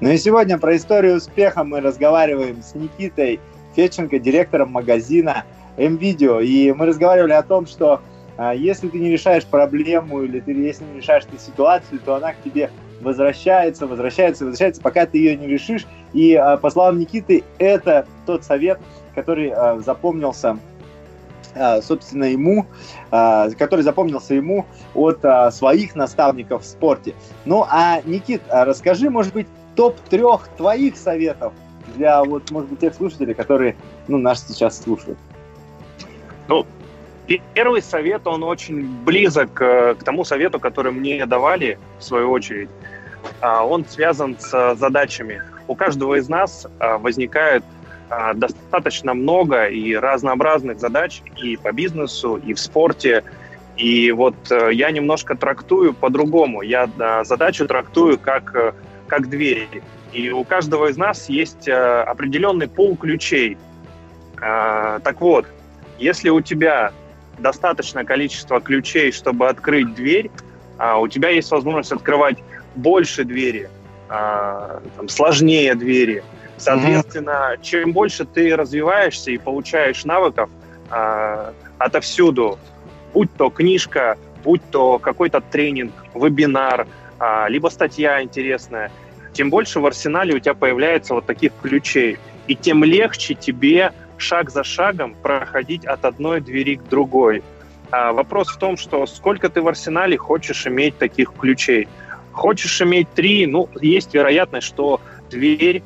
Ну 0.00 0.10
и 0.10 0.16
сегодня 0.16 0.58
про 0.58 0.76
историю 0.76 1.16
успеха 1.16 1.64
мы 1.64 1.80
разговариваем 1.80 2.62
с 2.62 2.72
Никитой 2.76 3.40
Федченко, 3.74 4.20
директором 4.20 4.70
магазина 4.70 5.44
МВидео. 5.76 6.38
И 6.38 6.70
мы 6.70 6.86
разговаривали 6.86 7.32
о 7.32 7.42
том, 7.42 7.66
что 7.66 8.00
а, 8.36 8.54
если 8.54 8.88
ты 8.88 8.96
не 9.00 9.10
решаешь 9.10 9.44
проблему 9.44 10.22
или 10.22 10.38
ты, 10.38 10.52
если 10.52 10.84
не 10.84 10.98
решаешь 11.00 11.24
ты 11.24 11.36
ситуацию, 11.36 11.98
то 12.04 12.14
она 12.14 12.32
к 12.32 12.42
тебе 12.44 12.70
возвращается, 13.00 13.88
возвращается, 13.88 14.44
возвращается, 14.44 14.80
пока 14.80 15.04
ты 15.04 15.18
ее 15.18 15.36
не 15.36 15.48
решишь. 15.48 15.84
И 16.12 16.32
а, 16.36 16.58
по 16.58 16.70
словам 16.70 17.00
Никиты, 17.00 17.42
это 17.58 18.06
тот 18.24 18.44
совет, 18.44 18.78
который 19.16 19.50
а, 19.50 19.80
запомнился 19.80 20.60
а, 21.56 21.82
собственно, 21.82 22.24
ему, 22.24 22.66
а, 23.10 23.50
который 23.50 23.80
запомнился 23.80 24.34
ему 24.34 24.64
от 24.94 25.24
а, 25.24 25.50
своих 25.50 25.96
наставников 25.96 26.62
в 26.62 26.66
спорте. 26.66 27.14
Ну, 27.44 27.66
а, 27.68 28.00
Никит, 28.04 28.42
расскажи, 28.48 29.10
может 29.10 29.32
быть, 29.32 29.48
топ-трех 29.78 30.48
твоих 30.56 30.96
советов 30.96 31.52
для, 31.94 32.24
вот, 32.24 32.50
может 32.50 32.68
быть, 32.68 32.80
тех 32.80 32.92
слушателей, 32.92 33.32
которые, 33.32 33.76
ну, 34.08 34.18
нас 34.18 34.44
сейчас 34.46 34.82
слушают? 34.82 35.16
Ну, 36.48 36.66
Первый 37.54 37.80
совет, 37.80 38.26
он 38.26 38.42
очень 38.42 38.88
близок 39.04 39.60
э, 39.60 39.94
к 39.94 40.02
тому 40.02 40.24
совету, 40.24 40.58
который 40.58 40.90
мне 40.90 41.26
давали, 41.26 41.78
в 42.00 42.02
свою 42.02 42.30
очередь. 42.30 42.70
А, 43.40 43.64
он 43.64 43.84
связан 43.84 44.36
с 44.40 44.74
задачами. 44.74 45.42
У 45.68 45.76
каждого 45.76 46.14
из 46.14 46.28
нас 46.28 46.66
а, 46.80 46.98
возникает 46.98 47.62
достаточно 48.36 49.12
много 49.12 49.66
и 49.66 49.94
разнообразных 49.94 50.80
задач 50.80 51.20
и 51.36 51.58
по 51.58 51.70
бизнесу, 51.72 52.36
и 52.36 52.54
в 52.54 52.58
спорте. 52.58 53.22
И 53.76 54.10
вот 54.10 54.34
э, 54.50 54.70
я 54.72 54.90
немножко 54.90 55.36
трактую 55.36 55.92
по-другому. 55.92 56.62
Я 56.62 56.88
задачу 57.24 57.66
трактую 57.66 58.18
как, 58.18 58.56
э, 58.56 58.72
как 59.08 59.28
двери. 59.28 59.82
И 60.12 60.30
у 60.30 60.44
каждого 60.44 60.86
из 60.86 60.96
нас 60.96 61.28
есть 61.28 61.68
определенный 61.68 62.68
пул 62.68 62.96
ключей. 62.96 63.58
Так 64.36 65.20
вот, 65.20 65.46
если 65.98 66.30
у 66.30 66.40
тебя 66.40 66.92
достаточное 67.38 68.04
количество 68.04 68.60
ключей, 68.60 69.12
чтобы 69.12 69.48
открыть 69.48 69.94
дверь, 69.94 70.30
у 70.98 71.08
тебя 71.08 71.28
есть 71.28 71.50
возможность 71.50 71.92
открывать 71.92 72.38
больше 72.74 73.24
двери, 73.24 73.68
а, 74.08 74.80
там, 74.96 75.08
сложнее 75.08 75.74
двери. 75.74 76.22
Соответственно, 76.56 77.52
mm-hmm. 77.54 77.62
чем 77.62 77.92
больше 77.92 78.24
ты 78.24 78.56
развиваешься 78.56 79.30
и 79.30 79.38
получаешь 79.38 80.04
навыков 80.04 80.50
а, 80.90 81.52
отовсюду, 81.78 82.58
будь 83.12 83.32
то 83.36 83.50
книжка, 83.50 84.16
будь 84.42 84.62
то 84.70 84.98
какой-то 84.98 85.40
тренинг, 85.40 85.92
вебинар, 86.14 86.82
а, 86.82 86.86
либо 87.48 87.68
статья 87.68 88.22
интересная, 88.22 88.90
тем 89.32 89.50
больше 89.50 89.80
в 89.80 89.86
арсенале 89.86 90.34
у 90.34 90.38
тебя 90.38 90.54
появляется 90.54 91.14
вот 91.14 91.26
таких 91.26 91.52
ключей. 91.62 92.18
И 92.46 92.54
тем 92.54 92.82
легче 92.82 93.34
тебе 93.34 93.92
шаг 94.16 94.50
за 94.50 94.64
шагом 94.64 95.14
проходить 95.14 95.84
от 95.84 96.04
одной 96.04 96.40
двери 96.40 96.76
к 96.76 96.88
другой. 96.88 97.42
А 97.90 98.12
вопрос 98.12 98.48
в 98.48 98.58
том, 98.58 98.76
что 98.76 99.06
сколько 99.06 99.48
ты 99.48 99.62
в 99.62 99.68
арсенале 99.68 100.16
хочешь 100.16 100.66
иметь 100.66 100.98
таких 100.98 101.32
ключей. 101.32 101.88
Хочешь 102.32 102.80
иметь 102.82 103.08
три, 103.14 103.46
ну, 103.46 103.68
есть 103.80 104.14
вероятность, 104.14 104.66
что 104.66 105.00
дверь, 105.30 105.82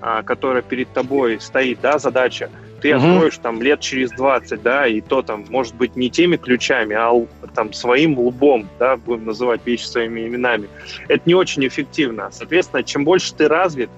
а, 0.00 0.22
которая 0.22 0.62
перед 0.62 0.92
тобой 0.92 1.40
стоит, 1.40 1.80
да, 1.80 1.98
задача, 1.98 2.50
ты 2.86 2.96
угу. 2.96 3.04
откроешь 3.04 3.38
там 3.38 3.60
лет 3.62 3.80
через 3.80 4.12
20, 4.12 4.62
да, 4.62 4.86
и 4.86 5.00
то 5.00 5.22
там, 5.22 5.44
может 5.48 5.74
быть, 5.74 5.96
не 5.96 6.08
теми 6.08 6.36
ключами, 6.36 6.94
а 6.94 7.26
там 7.54 7.72
своим 7.72 8.18
лбом, 8.18 8.68
да, 8.78 8.96
будем 8.96 9.24
называть 9.24 9.60
вещи 9.64 9.84
своими 9.84 10.26
именами. 10.26 10.68
Это 11.08 11.22
не 11.26 11.34
очень 11.34 11.66
эффективно. 11.66 12.28
Соответственно, 12.30 12.84
чем 12.84 13.04
больше 13.04 13.34
ты 13.34 13.48
развит, 13.48 13.90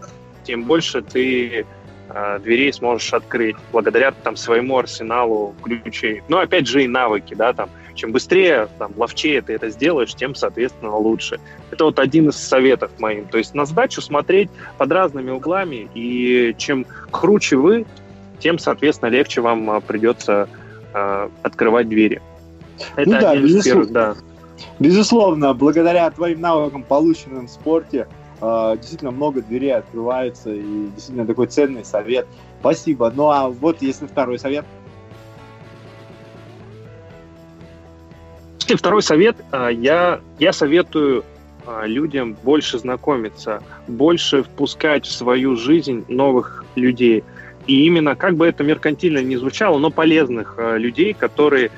тем 0.44 0.64
больше 0.64 1.02
ты 1.02 1.66
э, 2.08 2.38
дверей 2.42 2.72
сможешь 2.72 3.12
открыть 3.12 3.56
благодаря 3.72 4.12
там 4.12 4.36
своему 4.36 4.78
арсеналу 4.78 5.54
ключей. 5.62 6.22
Ну, 6.28 6.38
опять 6.38 6.66
же, 6.66 6.82
и 6.82 6.88
навыки, 6.88 7.34
да, 7.34 7.52
там, 7.52 7.68
чем 7.94 8.12
быстрее, 8.12 8.68
там, 8.78 8.92
ловчее 8.96 9.42
ты 9.42 9.52
это 9.52 9.68
сделаешь, 9.68 10.14
тем, 10.14 10.34
соответственно, 10.34 10.96
лучше. 10.96 11.40
Это 11.70 11.84
вот 11.84 11.98
один 11.98 12.30
из 12.30 12.36
советов 12.36 12.90
моим. 12.98 13.26
То 13.26 13.36
есть 13.36 13.54
на 13.54 13.66
задачу 13.66 14.00
смотреть 14.00 14.48
под 14.78 14.90
разными 14.92 15.30
углами, 15.30 15.90
и 15.94 16.54
чем 16.56 16.86
круче 17.10 17.56
вы, 17.56 17.84
тем, 18.38 18.58
соответственно, 18.58 19.10
легче 19.10 19.40
вам 19.40 19.70
а, 19.70 19.80
придется 19.80 20.48
э, 20.94 21.28
открывать 21.42 21.88
двери. 21.88 22.20
Это 22.96 23.10
ну 23.10 23.20
да, 23.20 23.36
безусловно, 23.36 23.62
первых, 23.62 23.92
да. 23.92 24.16
Безусловно, 24.78 25.54
благодаря 25.54 26.10
твоим 26.10 26.40
навыкам, 26.40 26.82
полученным 26.82 27.46
в 27.46 27.50
спорте, 27.50 28.06
э, 28.40 28.74
действительно 28.76 29.10
много 29.10 29.42
дверей 29.42 29.74
открывается, 29.74 30.52
и 30.52 30.88
действительно 30.94 31.26
такой 31.26 31.46
ценный 31.48 31.84
совет. 31.84 32.26
Спасибо. 32.60 33.12
Ну 33.14 33.30
а 33.30 33.48
вот 33.48 33.82
если 33.82 34.06
второй 34.06 34.38
совет– 34.38 34.64
И 38.68 38.74
второй 38.74 39.02
совет. 39.02 39.36
А, 39.50 39.68
я, 39.68 40.20
я 40.38 40.52
советую 40.52 41.24
а, 41.66 41.86
людям 41.86 42.36
больше 42.42 42.78
знакомиться, 42.78 43.62
больше 43.86 44.42
впускать 44.42 45.06
в 45.06 45.10
свою 45.10 45.56
жизнь 45.56 46.04
новых 46.08 46.64
людей. 46.74 47.24
И 47.68 47.86
именно, 47.86 48.16
как 48.16 48.34
бы 48.34 48.48
это 48.48 48.64
меркантильно 48.64 49.18
не 49.18 49.36
звучало, 49.36 49.78
но 49.78 49.90
полезных 49.90 50.54
а, 50.58 50.76
людей, 50.76 51.14
которые 51.14 51.70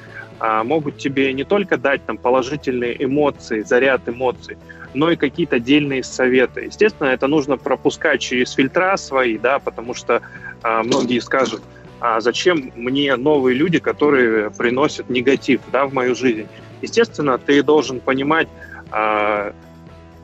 могут 0.64 0.96
тебе 0.96 1.34
не 1.34 1.44
только 1.44 1.76
дать 1.76 2.02
там 2.06 2.16
положительные 2.16 3.04
эмоции, 3.04 3.60
заряд 3.60 4.08
эмоций, 4.08 4.56
но 4.94 5.10
и 5.10 5.16
какие-то 5.16 5.56
отдельные 5.56 6.02
советы. 6.02 6.62
Естественно, 6.62 7.08
это 7.08 7.26
нужно 7.26 7.56
пропускать 7.56 8.20
через 8.20 8.52
фильтра 8.52 8.96
свои, 8.96 9.38
да, 9.38 9.58
потому 9.58 9.94
что 9.94 10.22
а, 10.62 10.82
многие 10.82 11.20
скажут, 11.20 11.62
а 12.00 12.20
зачем 12.20 12.72
мне 12.74 13.14
новые 13.16 13.56
люди, 13.56 13.78
которые 13.78 14.50
приносят 14.50 15.10
негатив 15.10 15.60
да, 15.70 15.86
в 15.86 15.92
мою 15.92 16.14
жизнь? 16.14 16.46
Естественно, 16.82 17.38
ты 17.38 17.62
должен 17.62 18.00
понимать, 18.00 18.48
а, 18.90 19.52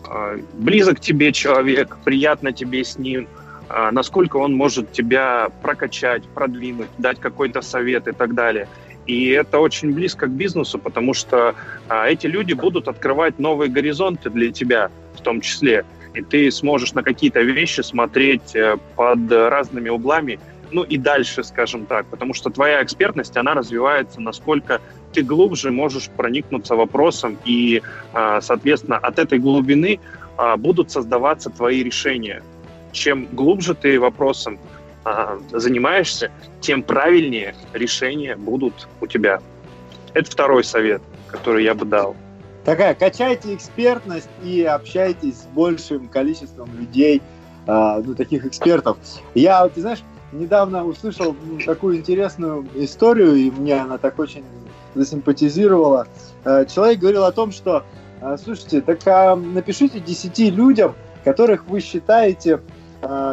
а, 0.04 0.38
близок 0.54 1.00
тебе 1.00 1.32
человек, 1.32 1.98
приятно 2.04 2.52
тебе 2.52 2.84
с 2.84 2.98
ним, 2.98 3.28
а, 3.28 3.45
насколько 3.68 4.36
он 4.36 4.54
может 4.54 4.92
тебя 4.92 5.48
прокачать, 5.62 6.22
продвинуть, 6.28 6.88
дать 6.98 7.20
какой-то 7.20 7.62
совет 7.62 8.06
и 8.08 8.12
так 8.12 8.34
далее. 8.34 8.68
И 9.06 9.28
это 9.28 9.60
очень 9.60 9.92
близко 9.92 10.26
к 10.26 10.30
бизнесу, 10.30 10.78
потому 10.78 11.14
что 11.14 11.54
а, 11.88 12.08
эти 12.08 12.26
люди 12.26 12.52
будут 12.54 12.88
открывать 12.88 13.38
новые 13.38 13.70
горизонты 13.70 14.30
для 14.30 14.50
тебя 14.50 14.90
в 15.14 15.20
том 15.20 15.40
числе. 15.40 15.84
И 16.14 16.22
ты 16.22 16.50
сможешь 16.50 16.92
на 16.94 17.02
какие-то 17.02 17.40
вещи 17.40 17.82
смотреть 17.82 18.56
э, 18.56 18.78
под 18.96 19.30
разными 19.30 19.90
углами, 19.90 20.40
ну 20.72 20.82
и 20.82 20.96
дальше, 20.96 21.44
скажем 21.44 21.86
так, 21.86 22.06
потому 22.06 22.34
что 22.34 22.50
твоя 22.50 22.82
экспертность, 22.82 23.36
она 23.36 23.54
развивается, 23.54 24.20
насколько 24.20 24.80
ты 25.12 25.22
глубже 25.22 25.70
можешь 25.70 26.08
проникнуться 26.08 26.74
вопросом, 26.74 27.38
и, 27.44 27.82
а, 28.12 28.40
соответственно, 28.40 28.96
от 28.96 29.18
этой 29.18 29.38
глубины 29.38 30.00
а, 30.36 30.56
будут 30.56 30.90
создаваться 30.90 31.50
твои 31.50 31.82
решения. 31.82 32.42
Чем 32.92 33.26
глубже 33.32 33.74
ты 33.74 34.00
вопросом 34.00 34.58
а, 35.04 35.38
занимаешься, 35.52 36.30
тем 36.60 36.82
правильнее 36.82 37.54
решения 37.72 38.36
будут 38.36 38.88
у 39.00 39.06
тебя. 39.06 39.40
Это 40.14 40.30
второй 40.30 40.64
совет, 40.64 41.02
который 41.28 41.64
я 41.64 41.74
бы 41.74 41.84
дал. 41.84 42.16
Такая, 42.64 42.94
качайте 42.94 43.54
экспертность 43.54 44.30
и 44.42 44.62
общайтесь 44.62 45.42
с 45.42 45.46
большим 45.54 46.08
количеством 46.08 46.68
людей, 46.76 47.22
ну, 47.64 48.14
таких 48.16 48.44
экспертов. 48.44 48.96
Я, 49.34 49.68
ты 49.68 49.80
знаешь, 49.80 50.02
недавно 50.32 50.84
услышал 50.84 51.36
ну, 51.44 51.58
такую 51.64 51.96
интересную 51.96 52.66
историю, 52.74 53.34
и 53.34 53.50
мне 53.50 53.80
она 53.80 53.98
так 53.98 54.18
очень 54.18 54.44
засимпатизировала. 54.94 56.06
Э, 56.44 56.64
человек 56.72 57.00
говорил 57.00 57.24
о 57.24 57.32
том, 57.32 57.52
что, 57.52 57.84
э, 58.20 58.36
слушайте, 58.42 58.80
так 58.80 58.98
а 59.06 59.36
напишите 59.36 60.00
10 60.00 60.38
людям, 60.50 60.94
которых 61.24 61.66
вы 61.66 61.80
считаете 61.80 62.60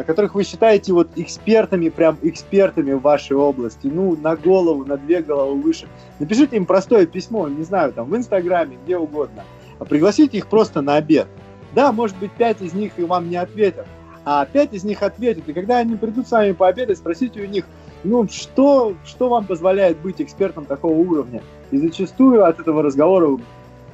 которых 0.06 0.34
вы 0.34 0.44
считаете 0.44 0.92
вот 0.92 1.08
экспертами, 1.16 1.88
прям 1.88 2.18
экспертами 2.22 2.92
в 2.92 3.00
вашей 3.00 3.36
области, 3.36 3.86
ну, 3.86 4.16
на 4.16 4.36
голову, 4.36 4.84
на 4.84 4.96
две 4.96 5.22
головы 5.22 5.60
выше. 5.60 5.88
Напишите 6.18 6.56
им 6.56 6.66
простое 6.66 7.06
письмо, 7.06 7.48
не 7.48 7.64
знаю, 7.64 7.92
там, 7.92 8.08
в 8.08 8.16
Инстаграме, 8.16 8.78
где 8.84 8.96
угодно. 8.96 9.44
А 9.78 9.84
пригласите 9.84 10.38
их 10.38 10.46
просто 10.48 10.82
на 10.82 10.96
обед. 10.96 11.26
Да, 11.74 11.92
может 11.92 12.16
быть, 12.18 12.30
пять 12.32 12.60
из 12.62 12.72
них 12.72 12.92
и 12.98 13.02
вам 13.02 13.28
не 13.28 13.36
ответят, 13.36 13.86
а 14.24 14.46
пять 14.46 14.72
из 14.72 14.84
них 14.84 15.02
ответят. 15.02 15.48
И 15.48 15.52
когда 15.52 15.78
они 15.78 15.96
придут 15.96 16.28
с 16.28 16.30
вами 16.30 16.52
пообедать, 16.52 16.98
спросите 16.98 17.40
у 17.40 17.46
них, 17.46 17.64
ну, 18.04 18.28
что, 18.28 18.94
что 19.04 19.28
вам 19.28 19.46
позволяет 19.46 19.98
быть 19.98 20.20
экспертом 20.20 20.66
такого 20.66 20.94
уровня? 20.94 21.42
И 21.70 21.78
зачастую 21.78 22.44
от 22.44 22.60
этого 22.60 22.82
разговора 22.82 23.28
вы 23.28 23.40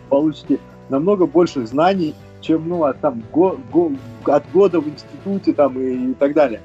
получите 0.09 0.59
намного 0.89 1.27
больше 1.27 1.67
знаний, 1.67 2.15
чем 2.40 2.68
ну, 2.68 2.85
от, 2.85 3.00
там, 3.00 3.23
го, 3.32 3.59
го, 3.73 3.92
от 4.25 4.50
года 4.52 4.80
в 4.80 4.88
институте 4.88 5.52
там, 5.52 5.78
и, 5.80 6.11
и 6.11 6.14
так 6.14 6.35
далее. 6.35 6.61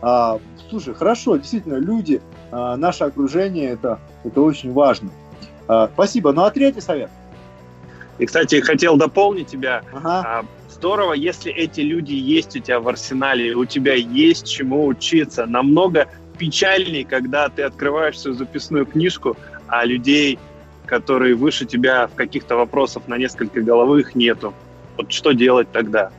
А, 0.00 0.38
слушай, 0.68 0.94
хорошо, 0.94 1.36
действительно, 1.36 1.76
люди, 1.76 2.20
а, 2.50 2.76
наше 2.76 3.04
окружение, 3.04 3.70
это, 3.70 3.98
это 4.24 4.40
очень 4.40 4.72
важно. 4.72 5.10
А, 5.66 5.88
спасибо. 5.92 6.32
Ну 6.32 6.44
а 6.44 6.50
третий 6.50 6.80
совет? 6.80 7.10
И, 8.18 8.26
кстати, 8.26 8.60
хотел 8.60 8.96
дополнить 8.96 9.46
тебя. 9.46 9.82
Ага. 9.92 10.22
А, 10.26 10.44
здорово, 10.70 11.12
если 11.12 11.52
эти 11.52 11.80
люди 11.80 12.14
есть 12.14 12.56
у 12.56 12.60
тебя 12.60 12.80
в 12.80 12.88
арсенале, 12.88 13.54
у 13.54 13.64
тебя 13.64 13.94
есть 13.94 14.48
чему 14.48 14.86
учиться. 14.86 15.46
Намного 15.46 16.08
печальней, 16.38 17.04
когда 17.04 17.48
ты 17.48 17.62
открываешь 17.62 18.18
свою 18.18 18.36
записную 18.36 18.86
книжку, 18.86 19.36
а 19.66 19.84
людей, 19.84 20.38
которые 20.86 21.34
выше 21.34 21.66
тебя 21.66 22.06
в 22.06 22.14
каких-то 22.14 22.56
вопросах 22.56 23.06
на 23.08 23.18
несколько 23.18 23.60
головых 23.60 24.14
нету. 24.14 24.54
Вот 24.98 25.12
что 25.12 25.32
делать 25.32 25.68
тогда? 25.72 26.10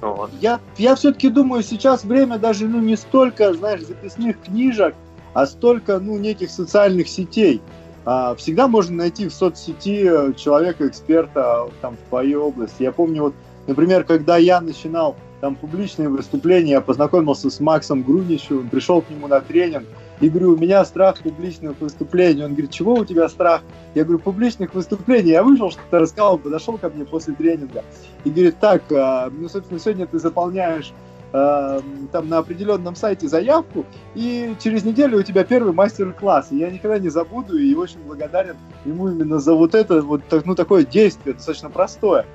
Вот. 0.00 0.30
Я, 0.40 0.60
я 0.78 0.94
все-таки 0.94 1.28
думаю, 1.28 1.62
сейчас 1.62 2.04
время 2.04 2.38
даже 2.38 2.66
ну, 2.66 2.80
не 2.80 2.96
столько, 2.96 3.52
знаешь, 3.52 3.82
записных 3.82 4.40
книжек, 4.40 4.94
а 5.34 5.46
столько 5.46 5.98
ну, 5.98 6.16
неких 6.18 6.50
социальных 6.50 7.08
сетей. 7.08 7.60
А, 8.06 8.34
всегда 8.34 8.66
можно 8.66 8.96
найти 8.96 9.28
в 9.28 9.34
соцсети 9.34 10.04
э, 10.04 10.32
человека-эксперта 10.32 11.68
там, 11.82 11.96
в 11.96 12.08
твоей 12.08 12.36
области. 12.36 12.82
Я 12.82 12.92
помню, 12.92 13.24
вот, 13.24 13.34
например, 13.66 14.04
когда 14.04 14.38
я 14.38 14.60
начинал 14.62 15.16
там 15.42 15.54
публичные 15.54 16.08
выступления, 16.08 16.72
я 16.72 16.80
познакомился 16.80 17.50
с 17.50 17.60
Максом 17.60 18.02
Груничевым, 18.02 18.70
пришел 18.70 19.02
к 19.02 19.10
нему 19.10 19.26
на 19.26 19.40
тренинг, 19.40 19.86
и 20.20 20.28
говорю, 20.28 20.54
у 20.54 20.56
меня 20.56 20.84
страх 20.84 21.22
публичных 21.22 21.80
выступлений. 21.80 22.44
Он 22.44 22.52
говорит, 22.52 22.70
чего 22.70 22.94
у 22.94 23.04
тебя 23.04 23.28
страх? 23.28 23.62
Я 23.94 24.04
говорю, 24.04 24.18
публичных 24.18 24.74
выступлений. 24.74 25.30
Я 25.30 25.42
вышел, 25.42 25.70
что-то 25.70 25.98
рассказал, 25.98 26.38
подошел 26.38 26.78
ко 26.78 26.88
мне 26.90 27.04
после 27.04 27.34
тренинга 27.34 27.84
и 28.24 28.30
говорит, 28.30 28.58
так, 28.60 28.82
а, 28.92 29.30
ну, 29.30 29.48
собственно, 29.48 29.80
сегодня 29.80 30.06
ты 30.06 30.18
заполняешь 30.18 30.92
а, 31.32 31.80
там 32.12 32.28
на 32.28 32.38
определенном 32.38 32.96
сайте 32.96 33.28
заявку, 33.28 33.86
и 34.14 34.54
через 34.60 34.84
неделю 34.84 35.18
у 35.18 35.22
тебя 35.22 35.44
первый 35.44 35.72
мастер-класс. 35.72 36.48
И 36.50 36.58
я 36.58 36.70
никогда 36.70 36.98
не 36.98 37.08
забуду 37.08 37.56
и 37.56 37.74
очень 37.74 38.00
благодарен 38.00 38.56
ему 38.84 39.08
именно 39.08 39.38
за 39.38 39.54
вот 39.54 39.74
это 39.74 40.02
вот 40.02 40.22
ну, 40.44 40.54
такое 40.54 40.84
действие, 40.84 41.34
достаточно 41.34 41.70
простое. 41.70 42.26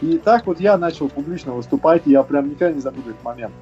И 0.00 0.18
так 0.18 0.46
вот 0.46 0.60
я 0.60 0.76
начал 0.76 1.08
публично 1.08 1.52
выступать, 1.52 2.02
и 2.06 2.10
я 2.10 2.22
прям 2.22 2.48
никогда 2.48 2.72
не 2.72 2.80
забуду 2.80 3.10
этот 3.10 3.22
момент. 3.22 3.52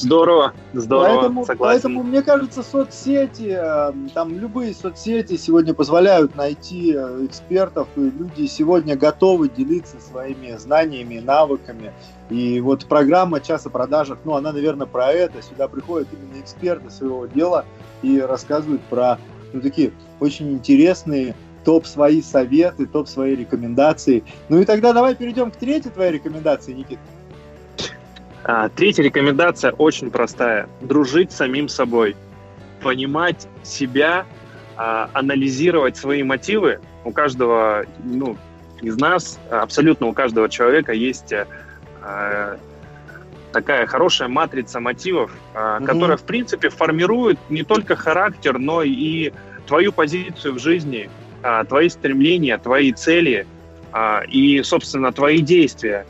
Здорово, 0.00 0.52
здорово, 0.72 1.06
поэтому, 1.06 1.44
согласен. 1.44 1.82
Поэтому, 1.82 2.02
мне 2.02 2.22
кажется, 2.22 2.62
соцсети, 2.62 3.50
эм, 3.50 4.08
там 4.10 4.38
любые 4.38 4.74
соцсети 4.74 5.36
сегодня 5.36 5.74
позволяют 5.74 6.36
найти 6.36 6.94
э, 6.94 7.24
экспертов, 7.24 7.88
и 7.96 8.00
люди 8.00 8.46
сегодня 8.46 8.96
готовы 8.96 9.48
делиться 9.48 9.96
своими 10.00 10.56
знаниями, 10.56 11.18
навыками. 11.18 11.92
И 12.30 12.60
вот 12.60 12.86
программа 12.86 13.40
«Час 13.40 13.66
о 13.66 13.70
продажах», 13.70 14.18
ну, 14.24 14.34
она, 14.34 14.52
наверное, 14.52 14.86
про 14.86 15.12
это. 15.12 15.42
Сюда 15.42 15.68
приходят 15.68 16.08
именно 16.12 16.42
эксперты 16.42 16.90
своего 16.90 17.26
дела 17.26 17.64
и 18.02 18.20
рассказывают 18.20 18.82
про 18.82 19.18
ну, 19.52 19.60
такие 19.60 19.92
очень 20.20 20.52
интересные 20.52 21.34
топ 21.64 21.86
свои 21.86 22.22
советы, 22.22 22.86
топ 22.86 23.08
свои 23.08 23.34
рекомендации. 23.34 24.24
Ну 24.48 24.60
и 24.60 24.64
тогда 24.64 24.92
давай 24.92 25.14
перейдем 25.14 25.50
к 25.50 25.56
третьей 25.56 25.90
твоей 25.90 26.12
рекомендации, 26.12 26.72
Никита. 26.72 27.00
А, 28.48 28.70
третья 28.70 29.02
рекомендация 29.02 29.72
очень 29.72 30.10
простая. 30.10 30.70
Дружить 30.80 31.32
с 31.32 31.36
самим 31.36 31.68
собой. 31.68 32.16
Понимать 32.80 33.46
себя, 33.62 34.24
а, 34.74 35.10
анализировать 35.12 35.98
свои 35.98 36.22
мотивы. 36.22 36.80
У 37.04 37.12
каждого 37.12 37.84
ну, 38.02 38.38
из 38.80 38.96
нас, 38.96 39.38
абсолютно 39.50 40.06
у 40.06 40.14
каждого 40.14 40.48
человека 40.48 40.94
есть 40.94 41.30
а, 42.00 42.56
такая 43.52 43.86
хорошая 43.86 44.28
матрица 44.28 44.80
мотивов, 44.80 45.30
угу. 45.52 45.84
которая, 45.84 46.16
в 46.16 46.22
принципе, 46.22 46.70
формирует 46.70 47.38
не 47.50 47.64
только 47.64 47.96
характер, 47.96 48.58
но 48.58 48.82
и 48.82 49.30
твою 49.66 49.92
позицию 49.92 50.54
в 50.54 50.58
жизни, 50.58 51.10
твои 51.68 51.90
стремления, 51.90 52.56
твои 52.56 52.92
цели 52.92 53.46
и, 54.28 54.62
собственно, 54.62 55.12
твои 55.12 55.40
действия. 55.40 56.06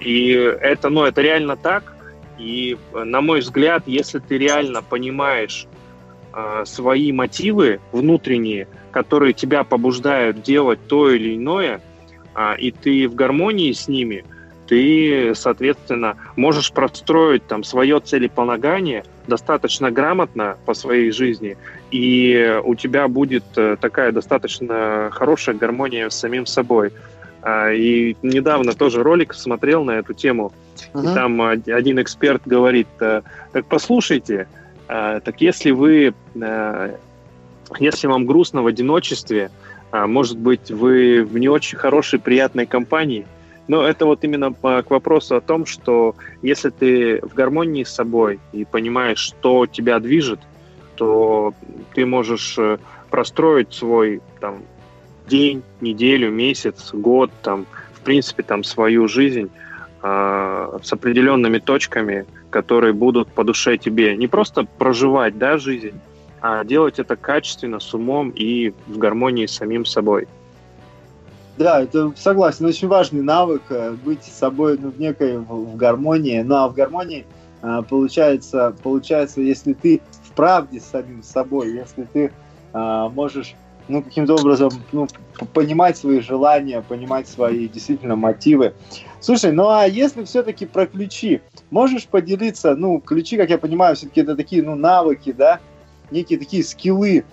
И 0.00 0.30
это, 0.30 0.88
ну, 0.88 1.04
это 1.04 1.20
реально 1.22 1.56
так. 1.56 1.94
И, 2.38 2.76
на 2.92 3.20
мой 3.20 3.40
взгляд, 3.40 3.82
если 3.86 4.20
ты 4.20 4.38
реально 4.38 4.82
понимаешь 4.82 5.66
э, 6.32 6.62
свои 6.66 7.10
мотивы 7.12 7.80
внутренние, 7.90 8.68
которые 8.92 9.32
тебя 9.32 9.64
побуждают 9.64 10.42
делать 10.42 10.78
то 10.86 11.10
или 11.10 11.36
иное, 11.36 11.80
э, 12.34 12.56
и 12.58 12.70
ты 12.70 13.08
в 13.08 13.14
гармонии 13.14 13.72
с 13.72 13.88
ними, 13.88 14.24
ты, 14.68 15.32
соответственно, 15.34 16.16
можешь 16.36 16.70
простроить 16.72 17.46
там 17.46 17.64
свое 17.64 18.00
целеполагание 18.00 19.02
достаточно 19.26 19.90
грамотно 19.90 20.58
по 20.66 20.74
своей 20.74 21.10
жизни, 21.10 21.56
и 21.90 22.60
у 22.64 22.74
тебя 22.74 23.08
будет 23.08 23.44
э, 23.56 23.76
такая 23.80 24.12
достаточно 24.12 25.08
хорошая 25.10 25.56
гармония 25.56 26.10
с 26.10 26.14
самим 26.14 26.46
собой. 26.46 26.92
А, 27.48 27.72
и 27.72 28.14
недавно 28.22 28.74
тоже 28.74 29.02
ролик 29.02 29.32
смотрел 29.32 29.82
на 29.82 29.92
эту 29.92 30.12
тему, 30.12 30.52
uh-huh. 30.92 31.00
и 31.00 31.14
там 31.14 31.40
один 31.40 31.98
эксперт 32.00 32.42
говорит, 32.44 32.88
«Э, 33.00 33.22
так 33.52 33.64
послушайте, 33.66 34.48
э, 34.86 35.20
так 35.24 35.40
если 35.40 35.70
вы, 35.70 36.12
э, 36.34 36.96
если 37.78 38.06
вам 38.06 38.26
грустно 38.26 38.62
в 38.62 38.66
одиночестве, 38.66 39.50
может 39.90 40.36
быть, 40.36 40.70
вы 40.70 41.24
в 41.24 41.38
не 41.38 41.48
очень 41.48 41.78
хорошей, 41.78 42.18
приятной 42.18 42.66
компании, 42.66 43.26
но 43.68 43.82
это 43.82 44.04
вот 44.04 44.22
именно 44.22 44.52
к 44.52 44.90
вопросу 44.90 45.36
о 45.36 45.40
том, 45.40 45.64
что 45.64 46.14
если 46.42 46.68
ты 46.68 47.20
в 47.22 47.32
гармонии 47.32 47.84
с 47.84 47.94
собой 47.94 48.38
и 48.52 48.66
понимаешь, 48.66 49.18
что 49.18 49.66
тебя 49.66 49.98
движет, 49.98 50.40
то 50.96 51.54
ты 51.94 52.04
можешь 52.04 52.58
простроить 53.10 53.72
свой 53.72 54.20
там, 54.40 54.58
день, 55.28 55.62
неделю, 55.80 56.30
месяц, 56.30 56.90
год, 56.92 57.30
там, 57.42 57.66
в 57.92 58.00
принципе, 58.00 58.42
там, 58.42 58.64
свою 58.64 59.08
жизнь 59.08 59.50
э, 60.02 60.78
с 60.82 60.92
определенными 60.92 61.58
точками, 61.58 62.26
которые 62.50 62.92
будут 62.92 63.28
по 63.28 63.44
душе 63.44 63.76
тебе. 63.78 64.16
Не 64.16 64.26
просто 64.26 64.64
проживать, 64.64 65.38
да, 65.38 65.58
жизнь, 65.58 66.00
а 66.40 66.64
делать 66.64 66.98
это 66.98 67.16
качественно, 67.16 67.80
с 67.80 67.94
умом 67.94 68.30
и 68.30 68.72
в 68.86 68.98
гармонии 68.98 69.46
с 69.46 69.52
самим 69.52 69.84
собой. 69.84 70.26
Да, 71.58 71.82
это 71.82 72.12
согласен, 72.16 72.66
очень 72.66 72.86
важный 72.86 73.22
навык 73.22 73.62
э, 73.70 73.90
быть 73.90 74.22
с 74.22 74.38
собой 74.38 74.78
ну, 74.80 74.90
в 74.90 75.00
некой 75.00 75.38
в, 75.38 75.76
гармонии. 75.76 76.40
Ну 76.42 76.54
а 76.54 76.68
в 76.68 76.74
гармонии 76.74 77.26
э, 77.62 77.82
получается, 77.88 78.76
получается, 78.80 79.40
если 79.40 79.72
ты 79.72 80.00
в 80.22 80.32
правде 80.34 80.78
с 80.78 80.84
самим 80.84 81.24
собой, 81.24 81.72
если 81.72 82.04
ты 82.04 82.30
э, 82.72 83.08
можешь 83.12 83.56
ну, 83.88 84.02
каким-то 84.02 84.34
образом 84.34 84.70
ну, 84.92 85.08
понимать 85.52 85.96
свои 85.96 86.20
желания, 86.20 86.82
понимать 86.82 87.28
свои 87.28 87.68
действительно 87.68 88.16
мотивы. 88.16 88.74
Слушай, 89.20 89.52
ну 89.52 89.68
а 89.68 89.86
если 89.86 90.24
все-таки 90.24 90.66
про 90.66 90.86
ключи, 90.86 91.40
можешь 91.70 92.06
поделиться, 92.06 92.76
ну, 92.76 93.00
ключи, 93.00 93.36
как 93.36 93.50
я 93.50 93.58
понимаю, 93.58 93.96
все-таки 93.96 94.20
это 94.20 94.36
такие, 94.36 94.62
ну, 94.62 94.74
навыки, 94.74 95.32
да, 95.32 95.60
некие 96.10 96.38
такие 96.38 96.62
скиллы. 96.62 97.24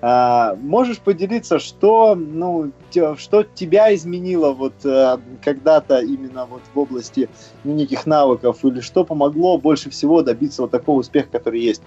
А, 0.00 0.54
можешь 0.56 0.98
поделиться, 0.98 1.58
что, 1.58 2.14
ну, 2.14 2.70
те, 2.90 3.16
что 3.16 3.42
тебя 3.42 3.94
изменило 3.94 4.52
вот 4.52 4.74
а, 4.84 5.20
когда-то 5.42 5.98
именно 5.98 6.46
вот 6.46 6.62
в 6.72 6.78
области 6.78 7.28
ну, 7.64 7.74
неких 7.74 8.06
навыков, 8.06 8.64
или 8.64 8.80
что 8.80 9.04
помогло 9.04 9.58
больше 9.58 9.90
всего 9.90 10.22
добиться 10.22 10.62
вот 10.62 10.70
такого 10.70 11.00
успеха, 11.00 11.28
который 11.32 11.60
есть? 11.60 11.82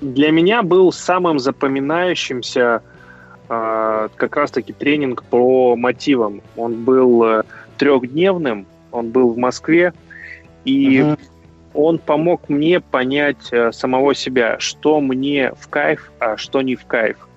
А, 0.00 0.04
для 0.04 0.30
меня 0.30 0.62
был 0.62 0.92
самым 0.92 1.38
запоминающимся 1.38 2.82
э, 3.48 4.08
как 4.16 4.36
раз-таки 4.36 4.72
тренинг 4.72 5.22
по 5.24 5.76
мотивам. 5.76 6.42
Он 6.56 6.84
был 6.84 7.24
э, 7.24 7.42
трехдневным, 7.78 8.66
он 8.92 9.10
был 9.10 9.32
в 9.32 9.38
Москве, 9.38 9.92
и 10.64 10.98
uh-huh. 10.98 11.18
он 11.74 11.98
помог 11.98 12.48
мне 12.48 12.80
понять 12.80 13.52
э, 13.52 13.72
самого 13.72 14.14
себя, 14.14 14.58
что 14.58 15.00
мне 15.00 15.52
в 15.58 15.68
кайф, 15.68 16.10
а 16.18 16.36
что 16.36 16.62
не 16.62 16.76
в 16.76 16.86
кайф. 16.86 17.28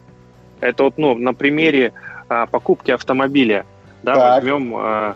Это 0.61 0.83
вот, 0.83 0.97
ну, 0.97 1.15
на 1.15 1.33
примере 1.33 1.93
э, 2.29 2.45
покупки 2.51 2.91
автомобиля. 2.91 3.65
Да, 4.03 4.15
так. 4.15 4.43
возьмем 4.43 4.75
э, 4.77 5.13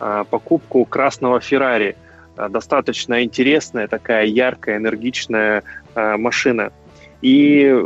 э, 0.00 0.24
покупку 0.30 0.84
красного 0.84 1.40
Феррари 1.40 1.96
достаточно 2.36 3.22
интересная, 3.22 3.88
такая 3.88 4.26
яркая, 4.26 4.76
энергичная 4.76 5.62
э, 5.94 6.16
машина. 6.16 6.72
И 7.22 7.84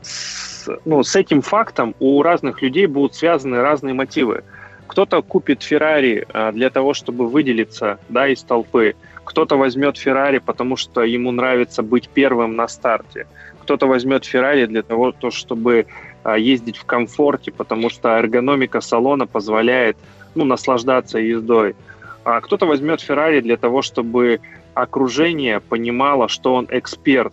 с, 0.00 0.68
ну, 0.84 1.02
с 1.02 1.16
этим 1.16 1.42
фактом 1.42 1.94
у 1.98 2.22
разных 2.22 2.62
людей 2.62 2.86
будут 2.86 3.14
связаны 3.14 3.60
разные 3.60 3.94
мотивы. 3.94 4.44
Кто-то 4.86 5.22
купит 5.22 5.62
Феррари 5.62 6.26
э, 6.32 6.52
для 6.52 6.70
того, 6.70 6.94
чтобы 6.94 7.28
выделиться 7.28 7.98
да, 8.08 8.28
из 8.28 8.42
толпы. 8.42 8.94
Кто-то 9.24 9.56
возьмет 9.56 9.96
Феррари, 9.96 10.38
потому 10.38 10.76
что 10.76 11.02
ему 11.02 11.30
нравится 11.32 11.82
быть 11.82 12.08
первым 12.08 12.56
на 12.56 12.68
старте. 12.68 13.26
Кто-то 13.62 13.86
возьмет 13.86 14.24
Феррари 14.24 14.66
для 14.66 14.82
того, 14.82 15.14
чтобы 15.30 15.86
э, 16.24 16.36
ездить 16.38 16.76
в 16.76 16.84
комфорте, 16.84 17.50
потому 17.52 17.90
что 17.90 18.08
эргономика 18.10 18.80
салона 18.80 19.26
позволяет 19.26 19.96
ну, 20.34 20.44
наслаждаться 20.44 21.18
ездой. 21.18 21.74
А 22.24 22.40
кто-то 22.40 22.66
возьмет 22.66 23.00
Феррари 23.00 23.40
для 23.40 23.56
того, 23.56 23.82
чтобы 23.82 24.40
окружение 24.74 25.60
понимало, 25.60 26.28
что 26.28 26.54
он 26.54 26.66
эксперт 26.70 27.32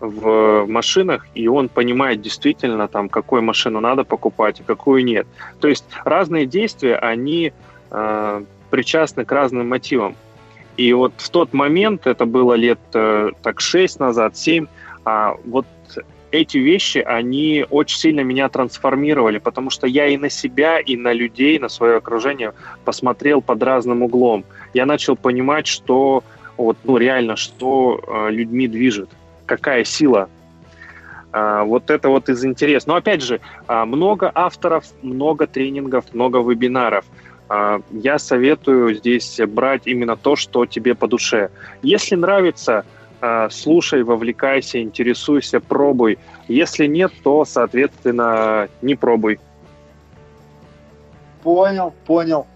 в 0.00 0.66
машинах, 0.66 1.26
и 1.34 1.48
он 1.48 1.68
понимает 1.68 2.20
действительно, 2.20 2.88
там, 2.88 3.08
какую 3.08 3.42
машину 3.42 3.80
надо 3.80 4.04
покупать, 4.04 4.60
а 4.60 4.64
какую 4.64 5.04
нет. 5.04 5.26
То 5.60 5.68
есть 5.68 5.84
разные 6.04 6.46
действия, 6.46 6.96
они 6.96 7.52
э, 7.90 8.44
причастны 8.70 9.24
к 9.24 9.32
разным 9.32 9.68
мотивам. 9.68 10.14
И 10.76 10.92
вот 10.92 11.14
в 11.16 11.30
тот 11.30 11.54
момент, 11.54 12.06
это 12.06 12.26
было 12.26 12.54
лет 12.54 12.80
э, 12.92 13.30
так 13.42 13.60
6 13.60 14.00
назад, 14.00 14.36
7, 14.36 14.66
а 15.04 15.36
вот 15.46 15.66
эти 16.30 16.58
вещи, 16.58 16.98
они 16.98 17.64
очень 17.70 17.98
сильно 17.98 18.20
меня 18.20 18.48
трансформировали, 18.48 19.38
потому 19.38 19.70
что 19.70 19.86
я 19.86 20.06
и 20.06 20.16
на 20.16 20.28
себя, 20.28 20.80
и 20.80 20.96
на 20.96 21.12
людей, 21.12 21.58
на 21.58 21.68
свое 21.68 21.96
окружение 21.96 22.52
посмотрел 22.84 23.40
под 23.40 23.62
разным 23.62 24.02
углом. 24.02 24.44
Я 24.74 24.86
начал 24.86 25.16
понимать, 25.16 25.66
что 25.66 26.24
вот, 26.56 26.78
ну, 26.84 26.96
реально, 26.96 27.36
что 27.36 28.00
э, 28.06 28.30
людьми 28.30 28.66
движет, 28.66 29.10
какая 29.46 29.84
сила. 29.84 30.28
Э, 31.32 31.62
вот 31.64 31.90
это 31.90 32.08
вот 32.08 32.28
из 32.28 32.44
интереса. 32.44 32.88
Но 32.88 32.96
опять 32.96 33.22
же, 33.22 33.40
э, 33.68 33.84
много 33.84 34.30
авторов, 34.34 34.84
много 35.02 35.46
тренингов, 35.46 36.12
много 36.12 36.38
вебинаров. 36.38 37.04
а, 37.48 37.80
я 37.92 38.18
советую 38.18 38.94
здесь 38.94 39.40
брать 39.46 39.82
именно 39.86 40.16
то, 40.16 40.34
что 40.34 40.66
тебе 40.66 40.96
по 40.96 41.06
душе. 41.06 41.50
Если 41.82 42.16
нравится, 42.16 42.84
слушай, 43.50 44.02
вовлекайся, 44.02 44.82
интересуйся, 44.82 45.60
пробуй. 45.60 46.18
Если 46.48 46.86
нет, 46.86 47.12
то, 47.22 47.44
соответственно, 47.44 48.68
не 48.82 48.94
пробуй. 48.94 49.40
Понял, 51.42 51.94
понял. 52.06 52.46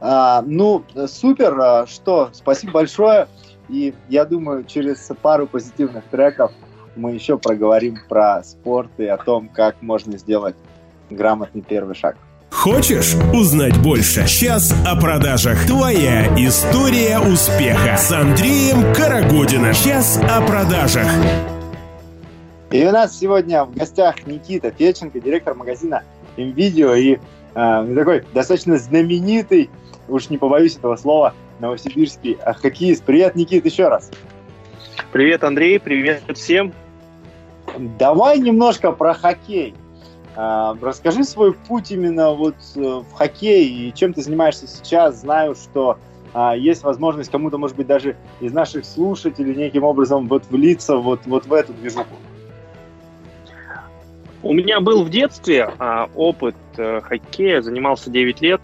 А, 0.00 0.42
ну, 0.46 0.84
супер, 1.06 1.58
а, 1.60 1.86
что, 1.86 2.30
спасибо 2.32 2.72
большое. 2.74 3.28
И 3.68 3.94
я 4.08 4.24
думаю, 4.24 4.64
через 4.64 5.10
пару 5.20 5.46
позитивных 5.46 6.04
треков 6.04 6.52
мы 6.94 7.12
еще 7.12 7.38
проговорим 7.38 7.98
про 8.08 8.42
спорт 8.44 8.90
и 8.98 9.06
о 9.06 9.16
том, 9.16 9.48
как 9.48 9.82
можно 9.82 10.16
сделать 10.18 10.56
грамотный 11.10 11.62
первый 11.62 11.94
шаг. 11.94 12.16
Хочешь 12.56 13.14
узнать 13.34 13.76
больше? 13.82 14.26
Сейчас 14.26 14.74
о 14.86 14.98
продажах. 14.98 15.66
Твоя 15.66 16.24
история 16.36 17.18
успеха 17.18 17.98
с 17.98 18.10
Андреем 18.10 18.94
Карагодиным. 18.94 19.74
Сейчас 19.74 20.18
о 20.22 20.40
продажах. 20.40 21.06
И 22.70 22.82
у 22.82 22.90
нас 22.90 23.16
сегодня 23.16 23.64
в 23.64 23.74
гостях 23.74 24.26
Никита 24.26 24.70
Феченко, 24.70 25.20
директор 25.20 25.54
магазина 25.54 26.02
MVideo 26.38 26.98
и 26.98 27.20
э, 27.54 27.94
такой 27.94 28.24
достаточно 28.32 28.78
знаменитый, 28.78 29.68
уж 30.08 30.30
не 30.30 30.38
побоюсь 30.38 30.76
этого 30.76 30.96
слова, 30.96 31.34
новосибирский 31.60 32.38
хоккеист. 32.42 33.04
Привет, 33.04 33.36
Никит, 33.36 33.66
еще 33.66 33.88
раз. 33.88 34.10
Привет, 35.12 35.44
Андрей, 35.44 35.78
привет 35.78 36.22
всем. 36.34 36.72
Давай 37.76 38.38
немножко 38.38 38.92
про 38.92 39.12
хоккей. 39.12 39.74
А, 40.36 40.76
расскажи 40.82 41.24
свой 41.24 41.54
путь 41.54 41.90
именно 41.90 42.32
вот 42.32 42.56
э, 42.74 42.80
в 42.80 43.12
хоккей 43.14 43.66
и 43.66 43.94
чем 43.94 44.12
ты 44.12 44.20
занимаешься 44.20 44.66
сейчас. 44.66 45.22
Знаю, 45.22 45.54
что 45.54 45.98
а, 46.34 46.54
есть 46.54 46.82
возможность 46.82 47.30
кому-то, 47.30 47.56
может 47.56 47.76
быть, 47.76 47.86
даже 47.86 48.16
из 48.40 48.52
наших 48.52 48.84
слушателей 48.84 49.54
неким 49.54 49.84
образом 49.84 50.28
вот 50.28 50.44
влиться 50.50 50.96
вот, 50.96 51.20
вот 51.24 51.46
в 51.46 51.52
эту 51.54 51.72
движуху. 51.72 52.14
У 54.42 54.52
меня 54.52 54.80
был 54.80 55.02
в 55.02 55.08
детстве 55.08 55.72
а, 55.78 56.10
опыт 56.14 56.54
а, 56.76 57.00
хоккея, 57.00 57.62
занимался 57.62 58.10
9 58.10 58.42
лет, 58.42 58.60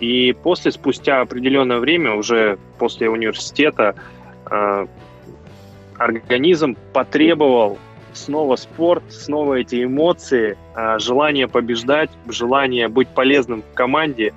и 0.00 0.36
после, 0.42 0.70
спустя 0.70 1.22
определенное 1.22 1.78
время, 1.78 2.14
уже 2.14 2.58
после 2.78 3.08
университета, 3.08 3.94
а, 4.44 4.86
организм 5.96 6.76
потребовал 6.92 7.78
снова 8.18 8.56
спорт, 8.56 9.04
снова 9.10 9.54
эти 9.54 9.84
эмоции, 9.84 10.56
а, 10.74 10.98
желание 10.98 11.48
побеждать, 11.48 12.10
желание 12.28 12.88
быть 12.88 13.08
полезным 13.08 13.62
в 13.62 13.74
команде. 13.74 14.34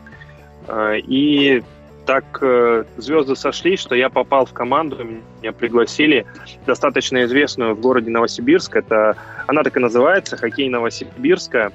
А, 0.68 0.94
и 0.96 1.62
так 2.06 2.40
э, 2.42 2.84
звезды 2.98 3.36
сошлись, 3.36 3.80
что 3.80 3.96
я 3.96 4.10
попал 4.10 4.46
в 4.46 4.54
команду, 4.54 4.98
меня 5.42 5.52
пригласили, 5.52 6.26
достаточно 6.66 7.24
известную 7.26 7.76
в 7.76 7.80
городе 7.80 8.10
Новосибирск. 8.10 8.76
Это, 8.76 9.16
она 9.48 9.64
так 9.64 9.78
и 9.78 9.80
называется, 9.80 10.36
хоккей 10.36 10.68
Новосибирска. 10.68 11.72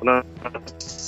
У 0.00 0.04
нас 0.04 0.24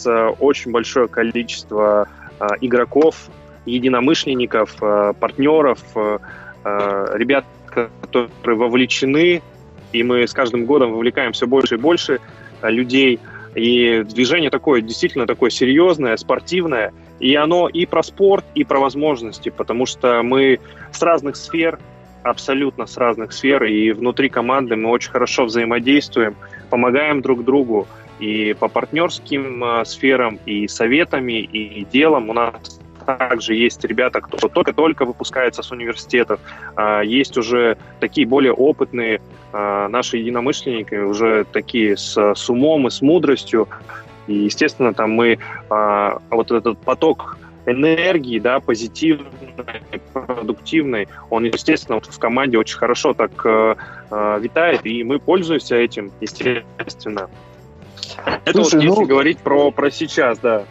э, 0.04 0.26
очень 0.40 0.72
большое 0.72 1.06
количество 1.06 2.08
э, 2.40 2.46
игроков, 2.60 3.28
единомышленников, 3.66 4.76
партнеров, 4.76 5.80
ребят, 6.64 7.44
которые 7.66 8.56
вовлечены 8.56 9.42
и 9.92 10.02
мы 10.02 10.26
с 10.26 10.32
каждым 10.32 10.66
годом 10.66 10.92
вовлекаем 10.92 11.32
все 11.32 11.46
больше 11.46 11.76
и 11.76 11.78
больше 11.78 12.20
э, 12.62 12.70
людей. 12.70 13.20
И 13.54 14.04
движение 14.06 14.50
такое, 14.50 14.82
действительно 14.82 15.26
такое 15.26 15.50
серьезное, 15.50 16.16
спортивное. 16.16 16.92
И 17.20 17.34
оно 17.34 17.68
и 17.68 17.86
про 17.86 18.02
спорт, 18.02 18.44
и 18.54 18.64
про 18.64 18.78
возможности, 18.78 19.48
потому 19.48 19.86
что 19.86 20.22
мы 20.22 20.60
с 20.92 21.02
разных 21.02 21.36
сфер, 21.36 21.78
абсолютно 22.22 22.86
с 22.86 22.96
разных 22.96 23.32
сфер, 23.32 23.64
и 23.64 23.92
внутри 23.92 24.28
команды 24.28 24.76
мы 24.76 24.90
очень 24.90 25.10
хорошо 25.10 25.44
взаимодействуем, 25.44 26.36
помогаем 26.68 27.22
друг 27.22 27.44
другу 27.44 27.86
и 28.18 28.54
по 28.58 28.68
партнерским 28.68 29.64
э, 29.64 29.84
сферам, 29.84 30.38
и 30.46 30.68
советами, 30.68 31.40
и 31.40 31.84
делом. 31.84 32.28
У 32.30 32.32
нас 32.32 32.75
также 33.06 33.54
есть 33.54 33.84
ребята, 33.84 34.20
кто 34.20 34.48
только-только 34.48 35.04
выпускается 35.04 35.62
с 35.62 35.70
университетов, 35.70 36.40
а, 36.74 37.00
есть 37.00 37.38
уже 37.38 37.78
такие 38.00 38.26
более 38.26 38.52
опытные 38.52 39.20
а, 39.52 39.88
наши 39.88 40.18
единомышленники, 40.18 40.94
уже 40.96 41.44
такие 41.44 41.96
с, 41.96 42.16
с 42.34 42.50
умом 42.50 42.88
и 42.88 42.90
с 42.90 43.00
мудростью. 43.00 43.68
И, 44.26 44.34
естественно, 44.34 44.92
там 44.92 45.12
мы 45.12 45.38
а, 45.70 46.18
вот 46.30 46.50
этот 46.50 46.78
поток 46.78 47.38
энергии, 47.64 48.38
да, 48.38 48.60
позитивной, 48.60 49.26
продуктивной, 50.12 51.08
он, 51.30 51.44
естественно, 51.44 52.00
в 52.00 52.18
команде 52.18 52.58
очень 52.58 52.78
хорошо 52.78 53.12
так 53.12 53.32
э, 53.44 53.74
витает, 54.40 54.86
и 54.86 55.02
мы 55.02 55.18
пользуемся 55.18 55.74
этим, 55.74 56.12
естественно. 56.20 57.28
Это 58.44 58.62
Слушай, 58.62 58.74
вот 58.74 58.82
если 58.84 59.00
ну... 59.00 59.06
говорить 59.06 59.38
про, 59.38 59.70
про 59.72 59.90
сейчас, 59.90 60.38
да. 60.38 60.64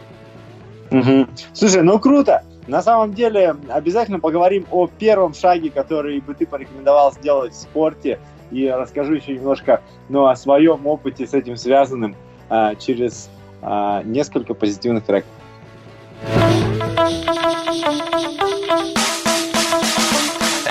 Угу. 0.91 1.27
Слушай, 1.53 1.83
ну 1.83 1.99
круто. 1.99 2.43
На 2.67 2.81
самом 2.81 3.13
деле, 3.13 3.55
обязательно 3.69 4.19
поговорим 4.19 4.65
о 4.71 4.87
первом 4.87 5.33
шаге, 5.33 5.69
который 5.69 6.19
бы 6.19 6.33
ты 6.33 6.47
порекомендовал 6.47 7.13
сделать 7.13 7.53
в 7.53 7.57
спорте. 7.57 8.19
И 8.51 8.67
расскажу 8.69 9.13
еще 9.13 9.33
немножко 9.33 9.81
ну, 10.09 10.27
о 10.27 10.35
своем 10.35 10.85
опыте 10.87 11.27
с 11.27 11.33
этим 11.33 11.57
связанным 11.57 12.15
а, 12.49 12.75
через 12.75 13.29
а, 13.61 14.03
несколько 14.03 14.53
позитивных 14.53 15.03
треков. 15.03 15.29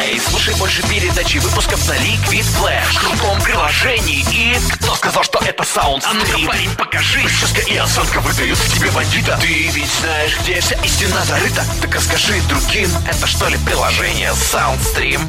Эй, 0.04 0.20
слушай 0.20 0.54
больше 0.56 0.82
передачи 0.82 1.38
выпусков 1.38 1.88
на 1.88 1.94
Liquid 1.94 2.44
Flash. 2.60 2.98
Крутом 3.00 3.40
приложении. 3.40 4.22
И 4.32 4.54
кто 4.74 4.94
сказал, 4.96 5.22
что 5.22 5.38
это 5.38 5.64
саунд? 5.64 6.04
А 6.06 6.12
ну 6.12 6.46
парень, 6.46 6.68
покажи. 6.76 7.22
Прическа 7.22 7.62
и 7.62 7.76
осанка 7.76 8.20
выдают 8.20 8.58
в 8.58 8.74
тебе 8.74 8.90
бандита. 8.90 9.38
Ты 9.40 9.46
ведь 9.46 9.90
знаешь, 10.00 10.38
где 10.42 10.60
вся 10.60 10.76
истина 10.84 11.24
зарыта? 11.24 11.64
Так 11.80 11.94
расскажи 11.94 12.34
другим, 12.50 12.90
это 13.08 13.26
что 13.26 13.48
ли 13.48 13.56
приложение 13.64 14.32
Soundstream? 14.32 15.20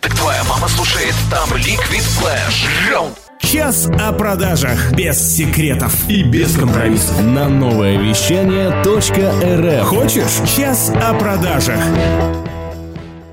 Так 0.00 0.14
твоя 0.14 0.42
мама 0.44 0.68
слушает 0.68 1.14
там 1.30 1.50
Liquid 1.50 2.04
Flash. 2.18 2.90
Раунд 2.90 3.18
Час 3.40 3.88
о 4.00 4.10
продажах. 4.12 4.92
Без 4.92 5.36
секретов. 5.36 5.92
И 6.08 6.22
без 6.22 6.56
компромиссов. 6.56 7.20
На 7.20 7.48
новое 7.48 7.98
вещание 7.98 8.70
.рф. 8.70 9.86
Хочешь? 9.86 10.56
Час 10.56 10.90
о 10.90 11.12
продажах. 11.12 11.78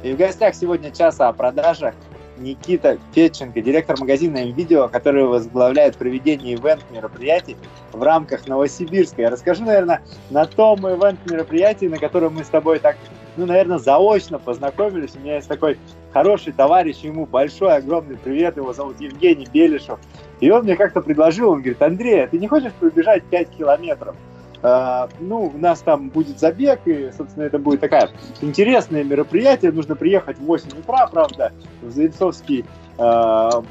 И 0.04 0.14
в 0.14 0.18
гостях 0.18 0.56
сегодня 0.56 0.90
часа 0.90 1.30
о 1.30 1.34
продажах 1.34 1.94
Никита 2.40 2.98
Федченко, 3.14 3.62
директор 3.62 4.00
магазина 4.00 4.44
МВидео, 4.44 4.88
который 4.88 5.26
возглавляет 5.26 5.96
проведение 5.96 6.56
ивент-мероприятий 6.56 7.56
в 7.92 8.02
рамках 8.02 8.48
Новосибирска. 8.48 9.22
Я 9.22 9.30
расскажу, 9.30 9.64
наверное, 9.64 10.02
на 10.32 10.46
том 10.48 10.80
ивент-мероприятии, 10.80 11.86
на 11.86 12.00
котором 12.00 12.34
мы 12.34 12.44
с 12.44 12.48
тобой 12.48 12.80
так, 12.80 12.98
ну, 13.38 13.46
наверное, 13.46 13.78
заочно 13.78 14.40
познакомились. 14.40 15.16
У 15.16 15.20
меня 15.20 15.36
есть 15.36 15.48
такой 15.48 15.78
хороший 16.12 16.54
товарищ, 16.54 16.98
ему 17.04 17.28
большой, 17.28 17.76
огромный 17.76 18.18
привет, 18.18 18.58
его 18.58 18.74
зовут 18.74 19.00
Евгений 19.00 19.48
Белишев. 19.54 20.00
И 20.40 20.50
он 20.50 20.64
мне 20.64 20.76
как-то 20.76 21.02
предложил, 21.02 21.52
он 21.52 21.60
говорит, 21.60 21.82
Андрей, 21.84 22.24
а 22.24 22.28
ты 22.28 22.40
не 22.40 22.48
хочешь 22.48 22.74
пробежать 22.74 23.24
5 23.26 23.50
километров? 23.52 24.16
Uh, 24.62 25.12
ну, 25.20 25.52
у 25.54 25.58
нас 25.58 25.80
там 25.80 26.10
будет 26.10 26.40
забег, 26.40 26.82
и, 26.86 27.12
собственно, 27.18 27.46
это 27.46 27.58
будет 27.58 27.80
такое 27.80 28.12
интересное 28.42 29.04
мероприятие. 29.04 29.72
Нужно 29.72 29.96
приехать 29.96 30.38
в 30.38 30.46
8 30.46 30.70
утра, 30.80 31.08
правда, 31.08 31.52
в 31.82 31.90
Заинцовский 31.90 32.66
uh, 32.98 33.66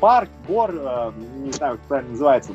парк, 0.00 0.28
бор, 0.48 0.70
uh, 0.70 1.14
не 1.44 1.52
знаю, 1.52 1.76
как 1.76 1.86
правильно 1.86 2.10
называется. 2.10 2.52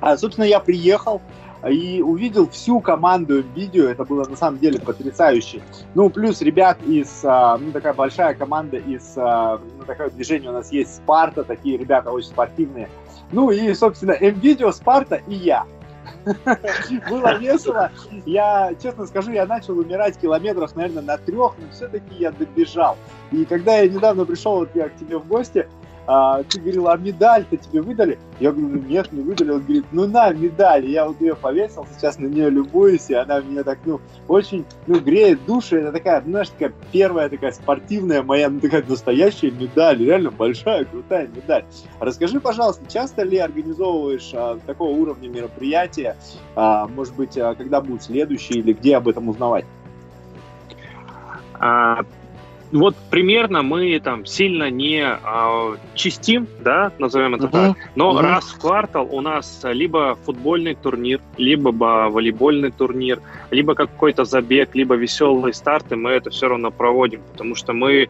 А, 0.00 0.16
собственно, 0.16 0.44
я 0.44 0.60
приехал 0.60 1.20
и 1.68 2.00
увидел 2.00 2.48
всю 2.48 2.78
команду 2.80 3.42
видео. 3.56 3.88
Это 3.88 4.04
было 4.04 4.24
на 4.24 4.36
самом 4.36 4.58
деле 4.60 4.78
потрясающе. 4.78 5.62
Ну, 5.94 6.10
плюс 6.10 6.40
ребят 6.42 6.78
из, 6.86 7.22
ну, 7.24 7.72
такая 7.72 7.94
большая 7.94 8.34
команда 8.34 8.76
из, 8.76 9.16
ну, 9.16 9.84
такое 9.86 10.10
движение 10.10 10.50
у 10.50 10.52
нас 10.52 10.70
есть 10.70 10.96
Спарта, 10.96 11.44
такие 11.44 11.78
ребята 11.78 12.10
очень 12.10 12.28
спортивные. 12.28 12.88
Ну 13.32 13.50
и, 13.50 13.72
собственно, 13.74 14.16
МВидео, 14.20 14.70
Спарта 14.70 15.16
и 15.26 15.34
я. 15.34 15.64
Было 17.08 17.38
весело. 17.38 17.90
Я, 18.24 18.74
честно 18.82 19.06
скажу, 19.06 19.30
я 19.30 19.46
начал 19.46 19.78
умирать 19.78 20.18
километров, 20.18 20.74
наверное, 20.74 21.02
на 21.02 21.18
трех, 21.18 21.54
но 21.58 21.70
все-таки 21.70 22.14
я 22.16 22.32
добежал. 22.32 22.96
И 23.30 23.44
когда 23.44 23.78
я 23.78 23.88
недавно 23.88 24.24
пришел 24.24 24.56
вот 24.56 24.70
я 24.74 24.88
к 24.88 24.96
тебе 24.96 25.18
в 25.18 25.26
гости, 25.26 25.68
а, 26.06 26.42
ты 26.44 26.60
говорил, 26.60 26.88
а 26.88 26.96
медаль-то 26.96 27.56
тебе 27.56 27.82
выдали? 27.82 28.18
Я 28.38 28.52
говорю, 28.52 28.80
нет, 28.82 29.12
не 29.12 29.22
выдали. 29.22 29.50
Он 29.50 29.60
говорит, 29.60 29.84
ну 29.90 30.06
на, 30.06 30.30
медаль. 30.30 30.86
Я 30.86 31.06
вот 31.06 31.20
ее 31.20 31.34
повесил, 31.34 31.86
сейчас 31.96 32.18
на 32.18 32.26
нее 32.26 32.48
любуюсь, 32.48 33.10
и 33.10 33.14
она 33.14 33.40
мне 33.40 33.64
так, 33.64 33.78
ну, 33.84 34.00
очень, 34.28 34.64
ну, 34.86 35.00
греет 35.00 35.44
душу. 35.46 35.76
Это 35.76 35.92
такая, 35.92 36.22
ну, 36.24 36.30
знаешь, 36.30 36.50
такая 36.50 36.72
первая 36.92 37.28
такая 37.28 37.52
спортивная 37.52 38.22
моя, 38.22 38.48
ну, 38.48 38.60
такая 38.60 38.84
настоящая 38.86 39.50
медаль, 39.50 39.98
реально 39.98 40.30
большая, 40.30 40.84
крутая 40.84 41.26
медаль. 41.28 41.64
Расскажи, 41.98 42.40
пожалуйста, 42.40 42.84
часто 42.88 43.22
ли 43.22 43.38
организовываешь 43.38 44.30
а, 44.32 44.58
такого 44.64 44.90
уровня 44.90 45.28
мероприятия? 45.28 46.16
А, 46.54 46.86
может 46.86 47.14
быть, 47.16 47.36
а, 47.36 47.54
когда 47.54 47.80
будут 47.80 48.04
следующие 48.04 48.60
или 48.60 48.72
где 48.72 48.96
об 48.96 49.08
этом 49.08 49.28
узнавать? 49.28 49.64
Вот 52.72 52.96
примерно 53.10 53.62
мы 53.62 53.98
там 54.00 54.26
сильно 54.26 54.70
не 54.70 55.02
а, 55.04 55.76
чистим, 55.94 56.48
да, 56.60 56.90
назовем 56.98 57.36
это 57.36 57.46
uh-huh. 57.46 57.50
так, 57.50 57.76
но 57.94 58.10
uh-huh. 58.10 58.22
раз 58.22 58.44
в 58.46 58.58
квартал 58.58 59.08
у 59.10 59.20
нас 59.20 59.60
либо 59.64 60.18
футбольный 60.24 60.74
турнир, 60.74 61.20
либо 61.36 61.68
волейбольный 61.68 62.72
турнир, 62.72 63.20
либо 63.50 63.74
какой-то 63.74 64.24
забег, 64.24 64.74
либо 64.74 64.94
веселые 64.94 65.54
старты, 65.54 65.96
мы 65.96 66.10
это 66.10 66.30
все 66.30 66.48
равно 66.48 66.70
проводим, 66.70 67.20
потому 67.32 67.54
что 67.54 67.72
мы, 67.72 68.08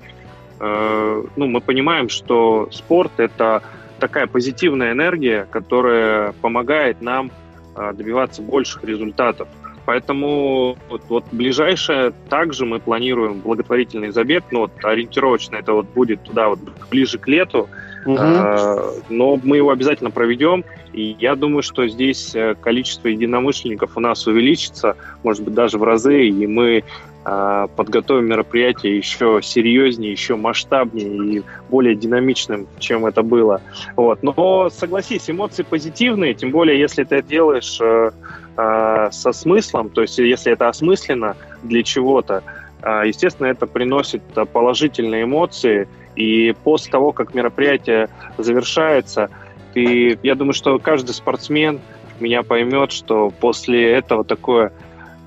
э, 0.60 1.24
ну, 1.36 1.46
мы 1.46 1.60
понимаем, 1.60 2.08
что 2.08 2.68
спорт 2.72 3.12
это 3.18 3.62
такая 3.98 4.26
позитивная 4.26 4.92
энергия, 4.92 5.46
которая 5.50 6.32
помогает 6.40 7.02
нам 7.02 7.30
э, 7.76 7.92
добиваться 7.92 8.42
больших 8.42 8.84
результатов. 8.84 9.48
Поэтому 9.86 10.76
вот, 10.90 11.02
вот 11.08 11.24
ближайшее 11.30 12.12
также 12.28 12.66
мы 12.66 12.80
планируем 12.80 13.40
благотворительный 13.40 14.10
забег, 14.10 14.44
но 14.50 14.62
вот 14.62 14.72
ориентировочно 14.82 15.56
это 15.56 15.72
вот 15.72 15.86
будет 15.86 16.22
туда 16.24 16.48
вот 16.48 16.58
ближе 16.90 17.18
к 17.18 17.28
лету, 17.28 17.68
угу. 18.04 18.16
а, 18.18 18.92
но 19.08 19.38
мы 19.42 19.58
его 19.58 19.70
обязательно 19.70 20.10
проведем, 20.10 20.64
и 20.92 21.16
я 21.20 21.36
думаю, 21.36 21.62
что 21.62 21.86
здесь 21.86 22.34
э, 22.34 22.56
количество 22.60 23.06
единомышленников 23.06 23.96
у 23.96 24.00
нас 24.00 24.26
увеличится, 24.26 24.96
может 25.22 25.44
быть 25.44 25.54
даже 25.54 25.78
в 25.78 25.84
разы, 25.84 26.26
и 26.26 26.46
мы 26.48 26.82
подготовим 27.26 28.26
мероприятие 28.26 28.98
еще 28.98 29.40
серьезнее, 29.42 30.12
еще 30.12 30.36
масштабнее 30.36 31.38
и 31.38 31.42
более 31.68 31.96
динамичным, 31.96 32.68
чем 32.78 33.04
это 33.04 33.22
было. 33.22 33.60
Вот. 33.96 34.22
Но 34.22 34.70
согласись, 34.70 35.28
эмоции 35.28 35.64
позитивные, 35.64 36.34
тем 36.34 36.52
более 36.52 36.78
если 36.78 37.02
ты 37.02 37.22
делаешь 37.22 37.78
э, 37.80 38.12
э, 38.56 39.08
со 39.10 39.32
смыслом, 39.32 39.90
то 39.90 40.02
есть 40.02 40.18
если 40.18 40.52
это 40.52 40.68
осмысленно 40.68 41.36
для 41.64 41.82
чего-то, 41.82 42.44
э, 42.82 43.02
естественно, 43.06 43.48
это 43.48 43.66
приносит 43.66 44.22
положительные 44.52 45.24
эмоции, 45.24 45.88
и 46.14 46.54
после 46.62 46.92
того, 46.92 47.10
как 47.10 47.34
мероприятие 47.34 48.08
завершается, 48.38 49.30
ты, 49.74 50.16
я 50.22 50.34
думаю, 50.36 50.54
что 50.54 50.78
каждый 50.78 51.12
спортсмен 51.12 51.80
меня 52.20 52.42
поймет, 52.42 52.92
что 52.92 53.30
после 53.30 53.92
этого 53.92 54.24
такое 54.24 54.72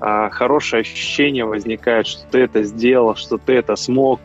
хорошее 0.00 0.80
ощущение 0.80 1.44
возникает, 1.44 2.06
что 2.06 2.26
ты 2.30 2.38
это 2.40 2.62
сделал, 2.62 3.16
что 3.16 3.38
ты 3.38 3.54
это 3.54 3.76
смог, 3.76 4.20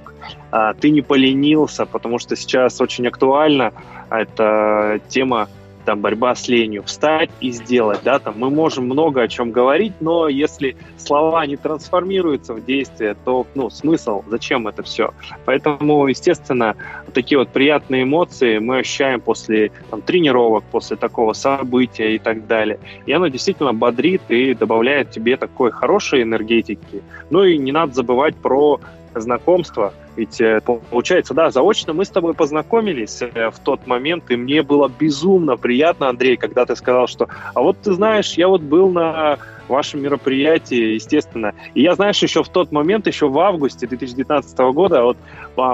э, 0.51 0.73
ты 0.79 0.89
не 0.89 1.01
поленился, 1.01 1.85
потому 1.85 2.19
что 2.19 2.35
сейчас 2.35 2.79
очень 2.81 3.07
актуальна 3.07 3.73
эта 4.09 5.01
тема 5.09 5.49
там 5.85 6.01
борьба 6.01 6.35
с 6.35 6.47
ленью, 6.47 6.83
встать 6.83 7.29
и 7.39 7.51
сделать, 7.51 7.99
да, 8.03 8.19
там 8.19 8.35
мы 8.37 8.49
можем 8.49 8.85
много 8.85 9.21
о 9.21 9.27
чем 9.27 9.51
говорить, 9.51 9.93
но 9.99 10.27
если 10.27 10.75
слова 10.97 11.45
не 11.45 11.57
трансформируются 11.57 12.53
в 12.53 12.65
действие, 12.65 13.15
то, 13.25 13.45
ну, 13.55 13.69
смысл, 13.69 14.23
зачем 14.27 14.67
это 14.67 14.83
все? 14.83 15.11
Поэтому, 15.45 16.07
естественно, 16.07 16.75
такие 17.13 17.37
вот 17.37 17.49
приятные 17.49 18.03
эмоции 18.03 18.59
мы 18.59 18.79
ощущаем 18.79 19.21
после 19.21 19.71
там, 19.89 20.01
тренировок, 20.01 20.63
после 20.71 20.97
такого 20.97 21.33
события 21.33 22.15
и 22.15 22.19
так 22.19 22.47
далее. 22.47 22.79
И 23.05 23.11
оно 23.11 23.27
действительно 23.27 23.73
бодрит 23.73 24.21
и 24.29 24.53
добавляет 24.53 25.11
тебе 25.11 25.37
такой 25.37 25.71
хорошей 25.71 26.23
энергетики. 26.23 27.01
Ну 27.29 27.43
и 27.43 27.57
не 27.57 27.71
надо 27.71 27.93
забывать 27.93 28.35
про 28.35 28.79
знакомство, 29.21 29.93
ведь 30.15 30.39
э, 30.39 30.61
получается, 30.61 31.33
да, 31.33 31.49
заочно 31.49 31.93
мы 31.93 32.05
с 32.05 32.09
тобой 32.09 32.33
познакомились 32.33 33.21
э, 33.21 33.49
в 33.49 33.59
тот 33.59 33.85
момент, 33.87 34.29
и 34.29 34.35
мне 34.35 34.63
было 34.63 34.87
безумно 34.87 35.57
приятно, 35.57 36.09
Андрей, 36.09 36.37
когда 36.37 36.65
ты 36.65 36.75
сказал, 36.75 37.07
что, 37.07 37.27
а 37.53 37.61
вот 37.61 37.77
ты 37.81 37.93
знаешь, 37.93 38.33
я 38.33 38.47
вот 38.47 38.61
был 38.61 38.89
на 38.89 39.37
вашем 39.67 40.01
мероприятии, 40.01 40.93
естественно. 40.93 41.53
И 41.73 41.81
я, 41.81 41.95
знаешь, 41.95 42.21
еще 42.21 42.43
в 42.43 42.49
тот 42.49 42.71
момент, 42.71 43.07
еще 43.07 43.27
в 43.27 43.39
августе 43.39 43.87
2019 43.87 44.57
года, 44.73 45.03
вот 45.03 45.17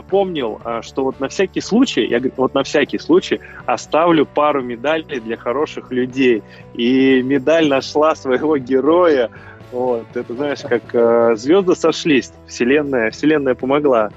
помнил, 0.10 0.60
а, 0.64 0.82
что 0.82 1.04
вот 1.04 1.20
на 1.20 1.28
всякий 1.28 1.62
случай, 1.62 2.06
я 2.06 2.20
говорю, 2.20 2.34
вот 2.38 2.54
на 2.54 2.64
всякий 2.64 3.00
случай 3.00 3.40
оставлю 3.66 4.26
пару 4.26 4.62
медалей 4.62 5.20
для 5.20 5.38
хороших 5.38 5.92
людей. 5.92 6.44
И 6.74 7.22
медаль 7.22 7.68
нашла 7.68 8.16
своего 8.16 8.58
героя, 8.58 9.30
вот, 9.72 10.06
это 10.16 10.34
знаешь, 10.34 10.62
как 10.62 10.84
э, 10.94 11.36
звезды 11.36 11.76
сошлись, 11.76 12.32
вселенная, 12.48 13.12
вселенная 13.12 13.56
помогла. 13.56 14.12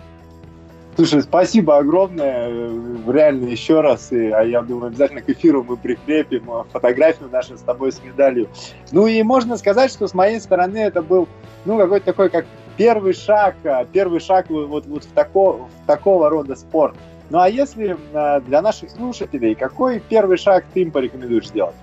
Слушай, 0.97 1.23
спасибо 1.23 1.79
огромное, 1.79 2.71
реально 3.09 3.47
еще 3.47 3.81
раз, 3.81 4.13
и, 4.13 4.31
а 4.31 4.43
я 4.43 4.63
думаю, 4.63 4.89
обязательно 4.89 5.23
к 5.23 5.29
эфиру 5.29 5.65
мы 5.69 5.77
прикрепим 5.77 6.49
э, 6.51 6.65
фотографию 6.73 7.29
нашу 7.31 7.57
с 7.57 7.63
тобой 7.63 7.93
с 7.93 8.03
медалью. 8.03 8.49
Ну 8.93 9.07
и 9.07 9.23
можно 9.23 9.57
сказать, 9.57 9.91
что 9.91 10.07
с 10.07 10.15
моей 10.15 10.41
стороны 10.41 10.79
это 10.79 11.03
был, 11.03 11.29
ну, 11.65 11.79
какой-то 11.79 12.07
такой, 12.07 12.31
как 12.31 12.47
первый 12.77 13.13
шаг, 13.13 13.57
э, 13.65 13.87
первый 13.93 14.21
шаг 14.21 14.51
вот, 14.51 14.87
вот 14.87 15.05
в, 15.05 15.13
тако, 15.13 15.69
в 15.83 15.87
такого 15.87 16.31
рода 16.31 16.55
спорт. 16.55 16.95
Ну 17.31 17.41
а 17.41 17.49
если 17.49 17.97
э, 18.13 18.41
для 18.43 18.63
наших 18.63 18.91
слушателей, 18.91 19.55
какой 19.55 20.01
первый 20.01 20.37
шаг 20.37 20.65
ты 20.73 20.83
им 20.83 20.91
порекомендуешь 20.91 21.49
сделать? 21.49 21.75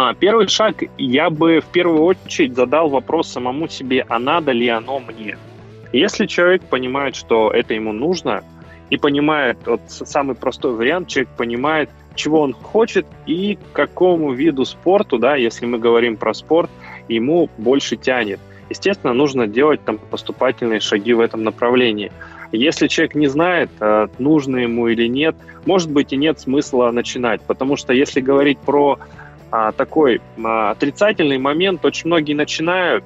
А, 0.00 0.14
первый 0.14 0.46
шаг, 0.46 0.84
я 0.96 1.28
бы 1.28 1.58
в 1.58 1.64
первую 1.72 2.04
очередь 2.04 2.54
задал 2.54 2.88
вопрос 2.88 3.32
самому 3.32 3.66
себе, 3.66 4.06
а 4.08 4.20
надо 4.20 4.52
ли 4.52 4.68
оно 4.68 5.00
мне? 5.00 5.36
Если 5.92 6.26
человек 6.26 6.62
понимает, 6.62 7.16
что 7.16 7.50
это 7.50 7.74
ему 7.74 7.92
нужно, 7.92 8.44
и 8.90 8.96
понимает, 8.96 9.58
вот 9.66 9.80
самый 9.88 10.36
простой 10.36 10.74
вариант, 10.74 11.08
человек 11.08 11.30
понимает, 11.36 11.90
чего 12.14 12.42
он 12.42 12.52
хочет 12.52 13.06
и 13.26 13.58
какому 13.72 14.32
виду 14.32 14.64
спорту, 14.64 15.18
да, 15.18 15.34
если 15.34 15.66
мы 15.66 15.80
говорим 15.80 16.16
про 16.16 16.32
спорт, 16.32 16.70
ему 17.08 17.50
больше 17.58 17.96
тянет. 17.96 18.38
Естественно, 18.70 19.12
нужно 19.12 19.48
делать 19.48 19.84
там 19.84 19.98
поступательные 19.98 20.78
шаги 20.78 21.12
в 21.12 21.18
этом 21.18 21.42
направлении. 21.42 22.12
Если 22.52 22.86
человек 22.86 23.16
не 23.16 23.26
знает, 23.26 23.68
э, 23.80 24.06
нужно 24.18 24.58
ему 24.58 24.86
или 24.86 25.08
нет, 25.08 25.34
может 25.66 25.90
быть 25.90 26.12
и 26.12 26.16
нет 26.16 26.38
смысла 26.38 26.92
начинать, 26.92 27.42
потому 27.42 27.76
что 27.76 27.92
если 27.92 28.20
говорить 28.20 28.58
про 28.58 29.00
а, 29.50 29.72
такой 29.72 30.20
а, 30.42 30.70
отрицательный 30.70 31.38
момент, 31.38 31.84
очень 31.84 32.06
многие 32.06 32.34
начинают, 32.34 33.04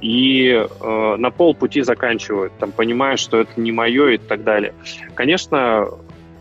и 0.00 0.50
э, 0.50 1.16
на 1.16 1.30
полпути 1.30 1.80
заканчивают, 1.80 2.52
там, 2.58 2.72
понимая, 2.72 3.16
что 3.16 3.38
это 3.40 3.58
не 3.58 3.72
мое 3.72 4.08
и 4.10 4.18
так 4.18 4.44
далее. 4.44 4.74
Конечно, 5.14 5.88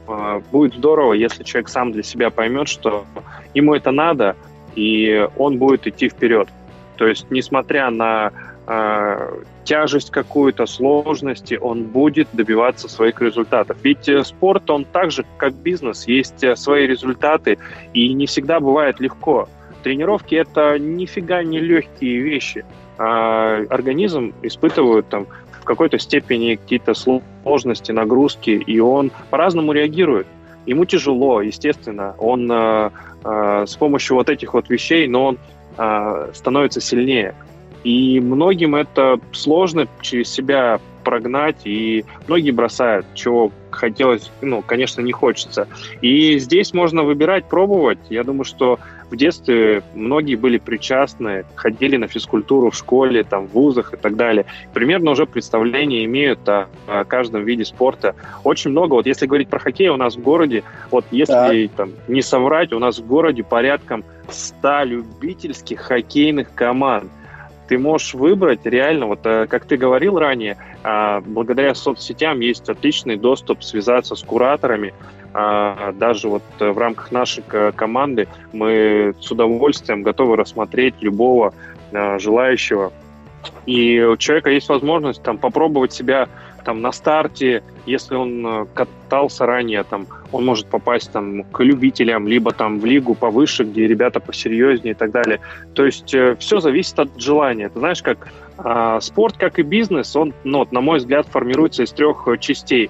э, 0.06 0.42
будет 0.52 0.74
здорово, 0.74 1.14
если 1.14 1.44
человек 1.44 1.70
сам 1.70 1.94
для 1.94 2.04
себя 2.04 2.30
поймет, 2.30 2.68
что 2.68 3.06
ему 3.54 3.74
это 3.74 3.92
надо, 3.92 4.36
и 4.76 5.30
он 5.38 5.60
будет 5.60 5.88
идти 5.88 6.10
вперед. 6.10 6.50
То 6.98 7.08
есть, 7.08 7.32
несмотря 7.32 7.90
на 7.90 8.34
э, 8.68 9.42
тяжесть 9.64 10.12
какую-то, 10.12 10.66
сложности, 10.66 11.58
он 11.62 11.84
будет 11.84 12.28
добиваться 12.34 12.90
своих 12.90 13.22
результатов. 13.22 13.78
Ведь 13.84 14.08
э, 14.10 14.24
спорт, 14.24 14.70
он 14.70 14.86
так 14.86 15.12
же, 15.12 15.26
как 15.38 15.54
бизнес, 15.54 16.08
есть 16.08 16.44
э, 16.44 16.56
свои 16.56 16.88
результаты, 16.88 17.58
и 17.94 18.14
не 18.14 18.26
всегда 18.26 18.60
бывает 18.60 19.00
легко. 19.00 19.48
Тренировки— 19.84 20.36
это 20.36 20.80
нифига 20.80 21.44
не 21.44 21.60
легкие 21.60 22.22
вещи 22.22 22.64
а 22.98 23.64
организм 23.70 24.34
испытывает 24.44 25.08
там 25.10 25.28
в 25.60 25.64
какой-то 25.64 25.98
степени 25.98 26.56
какие-то 26.56 26.94
сложности, 26.94 27.92
нагрузки, 27.92 28.52
и 28.52 28.80
он 28.80 29.12
по-разному 29.30 29.72
реагирует. 29.72 30.28
Ему 30.66 30.86
тяжело, 30.86 31.42
естественно, 31.42 32.16
он 32.18 32.50
э, 32.52 32.90
э, 33.24 33.66
с 33.68 33.76
помощью 33.76 34.16
вот 34.16 34.30
этих 34.30 34.54
вот 34.54 34.70
вещей, 34.70 35.08
но 35.08 35.26
он 35.28 35.38
э, 35.78 36.32
становится 36.34 36.82
сильнее. 36.82 37.36
И 37.84 38.20
многим 38.20 38.76
это 38.76 39.20
сложно 39.32 39.88
через 40.02 40.30
себя 40.30 40.80
прогнать, 41.04 41.58
и 41.66 42.06
многие 42.28 42.52
бросают, 42.52 43.06
чего 43.14 43.52
хотелось, 43.72 44.32
ну, 44.42 44.62
конечно, 44.62 45.02
не 45.02 45.12
хочется. 45.12 45.68
И 46.02 46.38
здесь 46.40 46.74
можно 46.74 47.04
выбирать, 47.04 47.46
пробовать. 47.46 48.00
Я 48.10 48.24
думаю, 48.24 48.46
что 48.46 48.80
в 49.10 49.18
детстве 49.18 49.84
многие 49.94 50.36
были 50.36 50.58
причастны, 50.58 51.46
ходили 51.56 51.98
на 51.98 52.08
физкультуру 52.08 52.72
в 52.72 52.76
школе, 52.76 53.24
там, 53.24 53.48
в 53.48 53.52
вузах 53.52 53.94
и 53.94 53.98
так 53.98 54.16
далее. 54.16 54.46
Примерно 54.74 55.12
уже 55.12 55.26
представление 55.26 56.06
имеют 56.06 56.48
о, 56.48 56.68
о 56.88 57.04
каждом 57.04 57.44
виде 57.44 57.66
спорта. 57.66 58.16
Очень 58.44 58.72
много. 58.72 58.94
Вот 58.94 59.06
если 59.06 59.26
говорить 59.26 59.50
про 59.50 59.60
хоккей, 59.60 59.90
у 59.90 59.98
нас 59.98 60.16
в 60.16 60.22
городе, 60.22 60.64
вот 60.90 61.06
если 61.12 61.70
там, 61.76 61.92
не 62.08 62.22
соврать, 62.22 62.72
у 62.72 62.80
нас 62.80 63.00
в 63.00 63.06
городе 63.06 63.44
порядком 63.44 64.04
100 64.30 64.84
любительских 64.84 65.82
хоккейных 65.82 66.54
команд– 66.54 67.12
ты 67.74 67.80
можешь 67.80 68.14
выбрать 68.14 68.68
реально, 68.68 69.08
вот 69.08 69.22
э, 69.24 69.48
как 69.48 69.66
ты 69.66 69.78
говорил 69.78 70.20
ранее, 70.20 70.58
а, 70.84 71.22
благодаря 71.22 71.74
соцсетям 71.74 72.40
есть 72.40 72.70
отличный 72.70 73.18
доступ 73.18 73.64
связаться 73.64 74.14
с 74.16 74.22
кураторами, 74.22 74.94
а, 75.34 75.92
даже 75.94 76.30
вот 76.30 76.44
в 76.60 76.78
рамках 76.78 77.12
нашей 77.12 77.44
команды 77.76 78.28
мы 78.52 79.16
с 79.20 79.32
удовольствием 79.32 80.04
готовы 80.04 80.36
рассмотреть 80.36 80.94
любого 81.02 81.56
желающего. 82.20 82.94
И 83.66 84.00
у 84.02 84.18
человека 84.18 84.52
есть 84.52 84.70
возможность 84.70 85.24
там 85.24 85.40
попробовать 85.40 85.94
себя 85.94 86.30
там 86.64 86.82
на 86.82 86.92
старте, 86.92 87.64
если 87.88 88.16
он 88.16 88.46
э, 88.46 88.66
катался 88.74 89.46
ранее, 89.46 89.84
там, 89.84 90.06
он 90.34 90.46
может 90.46 90.68
попасть 90.68 91.12
там 91.12 91.44
к 91.44 91.64
любителям, 91.64 92.28
либо 92.28 92.52
там 92.52 92.80
в 92.80 92.86
лигу 92.86 93.14
повыше, 93.14 93.64
где 93.64 93.88
ребята 93.88 94.20
посерьезнее 94.20 94.92
и 94.92 94.96
так 94.96 95.12
далее. 95.12 95.40
То 95.74 95.86
есть 95.86 96.14
э, 96.14 96.36
все 96.40 96.60
зависит 96.60 97.00
от 97.00 97.22
желания. 97.22 97.70
Ты 97.70 97.80
знаешь, 97.80 98.02
как 98.02 98.28
э, 98.58 99.00
спорт, 99.02 99.38
как 99.38 99.60
и 99.60 99.62
бизнес, 99.62 100.16
он, 100.16 100.34
ну, 100.44 100.68
на 100.72 100.82
мой 100.82 100.98
взгляд, 100.98 101.28
формируется 101.28 101.84
из 101.84 101.92
трех 101.92 102.28
э, 102.28 102.38
частей. 102.40 102.90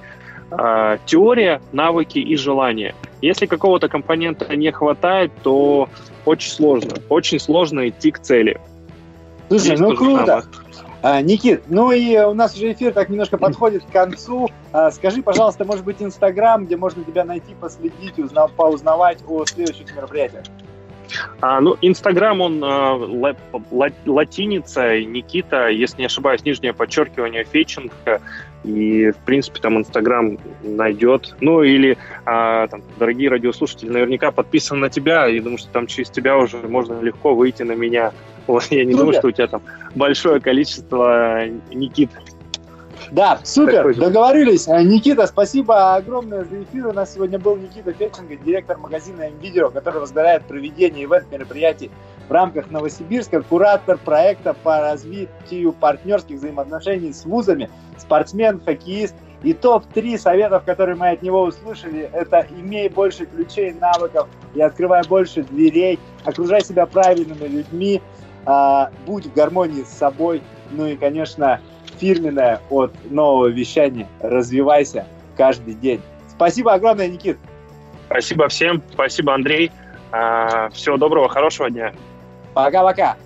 Э, 0.52 0.98
теория, 1.06 1.62
навыки 1.74 2.20
и 2.20 2.36
желание. 2.38 2.96
Если 3.22 3.46
какого-то 3.46 3.90
компонента 3.90 4.56
не 4.56 4.72
хватает, 4.72 5.32
то 5.44 5.90
очень 6.26 6.52
сложно. 6.52 6.94
Очень 7.10 7.40
сложно 7.40 7.90
идти 7.90 8.12
к 8.12 8.20
цели. 8.20 8.60
Слушай, 9.50 9.78
ну 9.78 9.96
круто. 9.96 10.26
Самое. 10.26 10.63
А, 11.04 11.22
Никит, 11.22 11.64
ну 11.68 11.92
и 11.92 12.18
у 12.18 12.34
нас 12.34 12.56
уже 12.56 12.72
эфир 12.72 12.94
так 12.94 13.10
немножко 13.10 13.38
подходит 13.38 13.84
к 13.84 13.92
концу. 13.92 14.50
А, 14.72 14.90
скажи, 14.90 15.22
пожалуйста, 15.22 15.66
может 15.66 15.84
быть, 15.84 16.02
Инстаграм, 16.02 16.66
где 16.66 16.78
можно 16.78 17.04
тебя 17.04 17.26
найти, 17.26 17.54
последить, 17.60 18.18
узнав, 18.18 18.54
поузнавать 18.54 19.20
о 19.28 19.44
следующих 19.46 19.94
мероприятиях? 19.94 20.46
А, 21.42 21.60
ну, 21.60 21.78
Инстаграм, 21.82 22.40
он 22.42 22.64
ла, 22.64 23.36
латиница, 24.06 25.00
Никита, 25.02 25.68
если 25.68 26.00
не 26.02 26.06
ошибаюсь, 26.06 26.44
нижнее 26.44 26.74
подчеркивание 26.74 27.44
Феченко. 27.44 28.22
И, 28.64 29.12
в 29.12 29.18
принципе, 29.26 29.60
там 29.60 29.78
Инстаграм 29.78 30.38
найдет. 30.62 31.36
Ну, 31.42 31.64
или, 31.64 31.98
а, 32.26 32.68
там, 32.68 32.82
дорогие 32.98 33.30
радиослушатели, 33.30 33.90
наверняка 33.90 34.32
подписаны 34.32 34.80
на 34.80 34.90
тебя. 34.90 35.28
И 35.28 35.40
думаю, 35.40 35.58
что 35.58 35.70
там 35.70 35.88
через 35.88 36.10
тебя 36.10 36.38
уже 36.38 36.58
можно 36.58 37.00
легко 37.02 37.36
выйти 37.36 37.64
на 37.64 37.74
меня. 37.74 38.12
Вот, 38.46 38.66
я 38.72 38.84
не 38.84 38.92
Супер. 38.92 38.98
думаю, 38.98 39.20
что 39.20 39.28
у 39.30 39.32
тебя 39.32 39.48
там 39.48 39.62
большое 39.96 40.42
количество 40.42 41.48
Никит. 41.72 42.10
Да, 43.14 43.40
супер, 43.44 43.96
договорились. 43.96 44.68
А, 44.68 44.82
Никита, 44.82 45.28
спасибо 45.28 45.94
огромное 45.94 46.46
за 46.46 46.64
эфир. 46.64 46.88
У 46.88 46.94
нас 46.94 47.14
сегодня 47.14 47.38
был 47.38 47.56
Никита 47.56 47.94
Фетченко, 47.94 48.38
директор 48.38 48.80
магазина 48.80 49.30
МВидео, 49.30 49.70
который 49.70 50.00
возглавляет 50.00 50.46
проведение 50.46 51.06
ивент-мероприятий 51.06 51.92
в 52.28 52.32
рамках 52.32 52.72
Новосибирска, 52.72 53.44
куратор 53.44 54.00
проекта 54.00 54.56
по 54.56 54.80
развитию 54.80 55.74
партнерских 55.74 56.38
взаимоотношений 56.38 57.14
с 57.14 57.24
вузами, 57.24 57.70
спортсмен, 58.00 58.60
хоккеист. 58.66 59.14
И 59.44 59.54
топ-3 59.54 60.18
советов, 60.18 60.64
которые 60.66 60.96
мы 60.96 61.10
от 61.10 61.22
него 61.22 61.44
услышали, 61.44 62.10
это 62.14 62.48
имей 62.58 62.90
больше 62.90 63.28
ключей, 63.28 63.74
навыков 63.74 64.28
и 64.56 64.62
открывай 64.62 65.04
больше 65.08 65.44
дверей, 65.44 66.00
окружай 66.24 66.64
себя 66.64 66.88
правильными 66.88 67.48
людьми, 67.48 68.02
а, 68.46 68.90
будь 69.06 69.28
в 69.28 69.34
гармонии 69.36 69.84
с 69.84 69.90
собой, 69.90 70.42
ну 70.72 70.88
и, 70.88 70.96
конечно, 70.96 71.60
фирменное 72.00 72.62
от 72.70 72.94
нового 73.10 73.48
вещания. 73.48 74.08
Развивайся 74.22 75.06
каждый 75.38 75.74
день. 75.76 76.02
Спасибо 76.30 76.74
огромное, 76.74 77.08
Никит. 77.08 77.38
Спасибо 78.08 78.48
всем. 78.48 78.82
Спасибо, 78.92 79.34
Андрей. 79.34 79.72
А, 80.12 80.70
всего 80.70 80.98
доброго, 80.98 81.30
хорошего 81.30 81.70
дня. 81.70 81.94
Пока-пока. 82.54 83.18